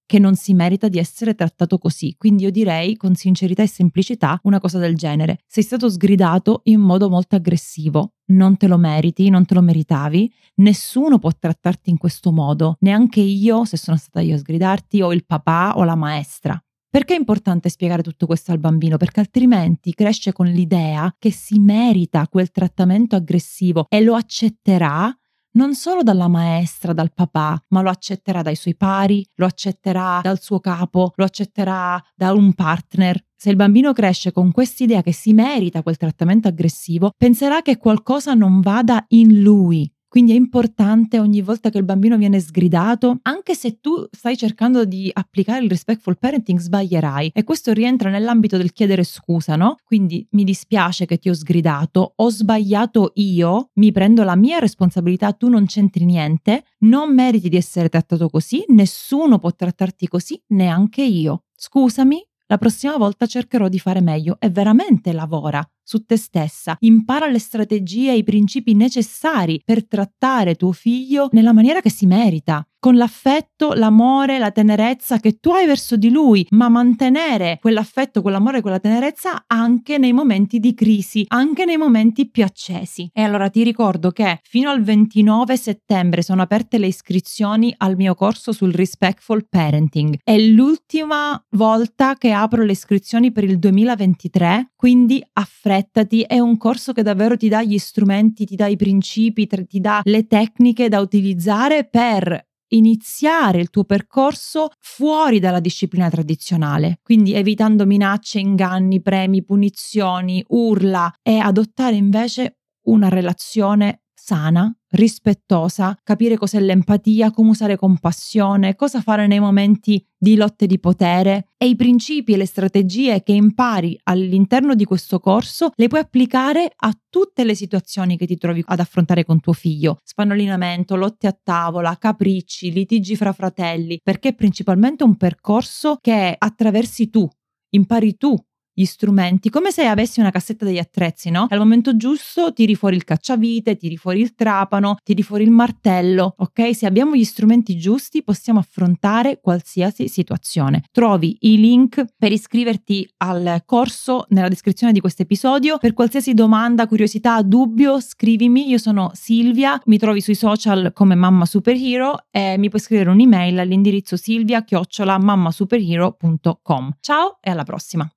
che 0.07 0.19
non 0.19 0.35
si 0.35 0.55
merita 0.55 0.88
di 0.88 0.99
essere 0.99 1.35
trattato 1.35 1.79
così. 1.79 2.15
Quindi 2.19 2.45
io 2.45 2.51
direi 2.51 2.97
con 2.97 3.15
sincerità 3.15 3.62
e 3.62 3.69
semplicità 3.69 4.38
una 4.43 4.61
cosa 4.61 4.79
del 4.79 4.97
genere. 4.97 5.38
Sei 5.47 5.62
stato 5.62 5.88
sgridato 5.88 6.61
in 6.65 6.81
modo 6.81 7.09
molto 7.09 7.37
aggressivo, 7.37 8.15
non 8.27 8.57
te 8.57 8.67
lo 8.67 8.79
meriti, 8.79 9.31
non 9.31 9.45
te 9.45 9.55
lo 9.55 9.62
meritavi, 9.62 10.33
nessuno 10.57 11.19
può 11.19 11.31
trattarti 11.38 11.91
in 11.91 11.99
questo 11.99 12.33
modo, 12.33 12.77
neanche 12.81 13.21
io 13.21 13.65
se 13.65 13.77
sono 13.77 13.97
stata 13.97 14.21
io 14.21 14.35
a 14.35 14.38
sgridarti 14.38 15.03
o 15.03 15.12
il 15.12 15.25
papà 15.25 15.75
o 15.77 15.85
la 15.85 15.97
maestra. 15.97 16.62
Perché 16.93 17.15
è 17.15 17.19
importante 17.19 17.71
spiegare 17.71 18.03
tutto 18.03 18.27
questo 18.27 18.53
al 18.53 18.59
bambino? 18.59 18.99
Perché 18.99 19.21
altrimenti 19.21 19.95
cresce 19.95 20.31
con 20.33 20.45
l'idea 20.47 21.11
che 21.19 21.33
si 21.33 21.59
merita 21.59 22.29
quel 22.29 22.51
trattamento 22.51 23.17
aggressivo 23.17 23.87
e 23.88 24.03
lo 24.03 24.15
accetterà 24.15 25.11
non 25.53 25.75
solo 25.75 26.03
dalla 26.03 26.29
maestra, 26.29 26.93
dal 26.93 27.12
papà, 27.12 27.62
ma 27.69 27.83
lo 27.83 27.91
accetterà 27.91 28.43
dai 28.43 28.55
suoi 28.55 28.77
pari, 28.77 29.27
lo 29.35 29.47
accetterà 29.47 30.21
dal 30.23 30.41
suo 30.41 30.61
capo, 30.61 31.12
lo 31.17 31.25
accetterà 31.25 32.03
da 32.15 32.33
un 32.33 32.53
partner. 32.55 33.23
Se 33.37 33.51
il 33.51 33.57
bambino 33.57 33.93
cresce 33.93 34.31
con 34.31 34.53
quest'idea 34.53 35.03
che 35.03 35.12
si 35.12 35.33
merita 35.33 35.83
quel 35.83 35.97
trattamento 35.97 36.47
aggressivo, 36.47 37.11
penserà 37.17 37.61
che 37.61 37.77
qualcosa 37.77 38.35
non 38.35 38.61
vada 38.61 39.05
in 39.09 39.43
lui, 39.43 39.91
quindi 40.12 40.33
è 40.33 40.35
importante 40.35 41.18
ogni 41.18 41.40
volta 41.40 41.70
che 41.70 41.79
il 41.79 41.85
bambino 41.85 42.18
viene 42.18 42.38
sgridato, 42.38 43.20
anche 43.22 43.55
se 43.55 43.81
tu 43.81 44.07
stai 44.11 44.37
cercando 44.37 44.85
di 44.85 45.11
applicare 45.11 45.64
il 45.64 45.70
respectful 45.70 46.18
parenting, 46.18 46.59
sbaglierai. 46.59 47.31
E 47.33 47.44
questo 47.44 47.72
rientra 47.72 48.11
nell'ambito 48.11 48.59
del 48.59 48.75
chiedere 48.75 49.05
scusa, 49.05 49.57
no? 49.57 49.77
Quindi 49.83 50.27
mi 50.33 50.44
dispiace 50.44 51.07
che 51.07 51.16
ti 51.16 51.31
ho 51.31 51.33
sgridato, 51.33 52.12
ho 52.14 52.29
sbagliato 52.29 53.12
io, 53.14 53.70
mi 53.77 53.90
prendo 53.90 54.22
la 54.22 54.37
mia 54.37 54.59
responsabilità, 54.59 55.33
tu 55.33 55.48
non 55.48 55.64
c'entri 55.64 56.05
niente, 56.05 56.64
non 56.81 57.14
meriti 57.14 57.48
di 57.48 57.57
essere 57.57 57.88
trattato 57.88 58.29
così, 58.29 58.62
nessuno 58.68 59.38
può 59.38 59.51
trattarti 59.55 60.09
così, 60.09 60.38
neanche 60.48 61.03
io. 61.03 61.44
Scusami, 61.57 62.22
la 62.48 62.59
prossima 62.59 62.98
volta 62.98 63.25
cercherò 63.25 63.66
di 63.66 63.79
fare 63.79 64.03
meglio 64.03 64.37
e 64.38 64.51
veramente 64.51 65.11
lavora 65.14 65.66
su 65.83 66.05
te 66.05 66.16
stessa, 66.16 66.77
impara 66.81 67.27
le 67.27 67.38
strategie 67.38 68.12
e 68.12 68.16
i 68.16 68.25
principi 68.25 68.75
necessari 68.75 69.61
per 69.64 69.87
trattare 69.87 70.55
tuo 70.55 70.73
figlio 70.73 71.29
nella 71.33 71.53
maniera 71.53 71.81
che 71.81 71.90
si 71.90 72.07
merita 72.07 72.64
con 72.83 72.97
l'affetto, 72.97 73.75
l'amore, 73.75 74.40
la 74.40 74.51
tenerezza 74.51 75.21
che 75.21 75.38
tu 75.38 75.51
hai 75.51 75.66
verso 75.66 75.95
di 75.95 76.11
lui, 76.11 76.45
ma 76.51 76.68
mantenere 76.68 77.59
quell'affetto, 77.61 78.23
quell'amore, 78.23 78.61
quella 78.61 78.81
tenerezza 78.81 79.45
anche 79.47 79.99
nei 79.99 80.12
momenti 80.12 80.59
di 80.59 80.75
crisi, 80.75 81.25
anche 81.29 81.64
nei 81.64 81.77
momenti 81.77 82.29
più 82.29 82.42
accesi. 82.42 83.09
E 83.12 83.23
allora 83.23 83.51
ti 83.51 83.62
ricordo 83.62 84.11
che 84.11 84.40
fino 84.42 84.68
al 84.68 84.83
29 84.83 85.57
settembre 85.57 86.23
sono 86.23 86.42
aperte 86.42 86.79
le 86.79 86.88
iscrizioni 86.88 87.73
al 87.77 87.95
mio 87.95 88.16
corso 88.16 88.51
sul 88.51 88.73
respectful 88.73 89.47
parenting. 89.49 90.18
È 90.21 90.37
l'ultima 90.37 91.40
volta 91.51 92.16
che 92.16 92.33
apro 92.33 92.64
le 92.64 92.73
iscrizioni 92.73 93.31
per 93.31 93.45
il 93.45 93.61
2023, 93.61 94.71
quindi 94.83 95.25
affrettati, 95.35 96.23
è 96.23 96.40
un 96.40 96.57
corso 96.57 96.92
che 96.92 97.05
davvero 97.05 97.37
ti 97.37 97.49
dà 97.49 97.62
gli 97.62 97.79
strumenti, 97.79 98.45
ti 98.45 98.57
dà 98.57 98.66
i 98.66 98.75
principi, 98.75 99.47
ti 99.47 99.79
dà 99.79 100.01
le 100.03 100.27
tecniche 100.27 100.88
da 100.88 100.99
utilizzare 100.99 101.85
per 101.85 102.49
iniziare 102.71 103.61
il 103.61 103.71
tuo 103.71 103.85
percorso 103.85 104.71
fuori 104.81 105.38
dalla 105.38 105.61
disciplina 105.61 106.11
tradizionale, 106.11 106.99
quindi 107.01 107.33
evitando 107.33 107.87
minacce, 107.87 108.40
inganni, 108.40 109.01
premi, 109.01 109.45
punizioni, 109.45 110.45
urla 110.49 111.14
e 111.23 111.38
adottare 111.38 111.95
invece 111.95 112.62
una 112.87 113.09
relazione 113.09 114.03
sana, 114.12 114.77
rispettosa, 114.92 115.96
capire 116.02 116.37
cos'è 116.37 116.61
l'empatia, 116.61 117.31
come 117.31 117.50
usare 117.50 117.76
compassione, 117.76 118.74
cosa 118.74 119.00
fare 119.00 119.26
nei 119.26 119.40
momenti 119.40 120.05
di 120.16 120.37
lotte 120.37 120.66
di 120.66 120.78
potere 120.78 121.48
e 121.57 121.66
i 121.66 121.76
principi 121.76 122.33
e 122.33 122.37
le 122.37 122.46
strategie 122.46 123.22
che 123.22 123.33
impari 123.33 123.98
all'interno 124.05 124.74
di 124.74 124.85
questo 124.85 125.18
corso 125.18 125.72
le 125.74 125.88
puoi 125.88 126.00
applicare 126.00 126.70
a 126.74 126.96
tutte 127.09 127.44
le 127.44 127.55
situazioni 127.55 128.16
che 128.16 128.26
ti 128.26 128.37
trovi 128.37 128.62
ad 128.64 128.81
affrontare 128.81 129.24
con 129.24 129.40
tuo 129.40 129.52
figlio. 129.52 129.98
Spannolinamento, 130.05 130.94
lotte 130.96 131.26
a 131.26 131.37
tavola, 131.40 131.96
capricci, 131.98 132.72
litigi 132.72 133.16
fra 133.16 133.33
fratelli, 133.33 133.98
perché 134.02 134.31
è 134.31 134.35
principalmente 134.35 135.02
un 135.05 135.16
percorso 135.16 135.98
che 136.00 136.35
attraversi 136.38 137.11
tu, 137.11 137.28
impari 137.70 138.16
tu 138.16 138.37
gli 138.72 138.85
strumenti, 138.85 139.50
come 139.50 139.70
se 139.70 139.85
avessi 139.85 140.20
una 140.20 140.30
cassetta 140.30 140.64
degli 140.64 140.78
attrezzi, 140.78 141.30
no? 141.30 141.46
Al 141.48 141.58
momento 141.58 141.96
giusto 141.96 142.52
tiri 142.52 142.74
fuori 142.74 142.96
il 142.96 143.04
cacciavite, 143.04 143.76
tiri 143.76 143.96
fuori 143.96 144.20
il 144.20 144.35
trapano, 144.35 144.96
tiri 145.02 145.22
fuori 145.22 145.44
il 145.44 145.50
martello, 145.50 146.35
ok? 146.37 146.74
Se 146.74 146.87
abbiamo 146.87 147.14
gli 147.14 147.24
strumenti 147.24 147.76
giusti 147.76 148.22
possiamo 148.22 148.58
affrontare 148.58 149.40
qualsiasi 149.40 150.08
situazione. 150.08 150.82
Trovi 150.90 151.37
i 151.40 151.58
link 151.58 152.04
per 152.16 152.32
iscriverti 152.32 153.08
al 153.18 153.62
corso 153.64 154.24
nella 154.28 154.48
descrizione 154.48 154.92
di 154.92 155.00
questo 155.00 155.22
episodio. 155.22 155.78
Per 155.78 155.92
qualsiasi 155.92 156.35
domanda, 156.35 156.87
curiosità, 156.87 157.40
dubbio, 157.42 158.00
scrivimi. 158.00 158.68
Io 158.68 158.78
sono 158.78 159.11
Silvia, 159.14 159.80
mi 159.87 159.98
trovi 159.98 160.20
sui 160.20 160.35
social 160.35 160.92
come 160.92 161.14
Mamma 161.14 161.46
Superhero 161.46 162.26
e 162.30 162.56
mi 162.58 162.68
puoi 162.68 162.80
scrivere 162.80 163.11
un'email 163.11 163.58
all'indirizzo 163.58 164.16
silvia-mammasuperhero.com. 164.16 166.96
Ciao 167.00 167.38
e 167.40 167.50
alla 167.50 167.64
prossima! 167.64 168.11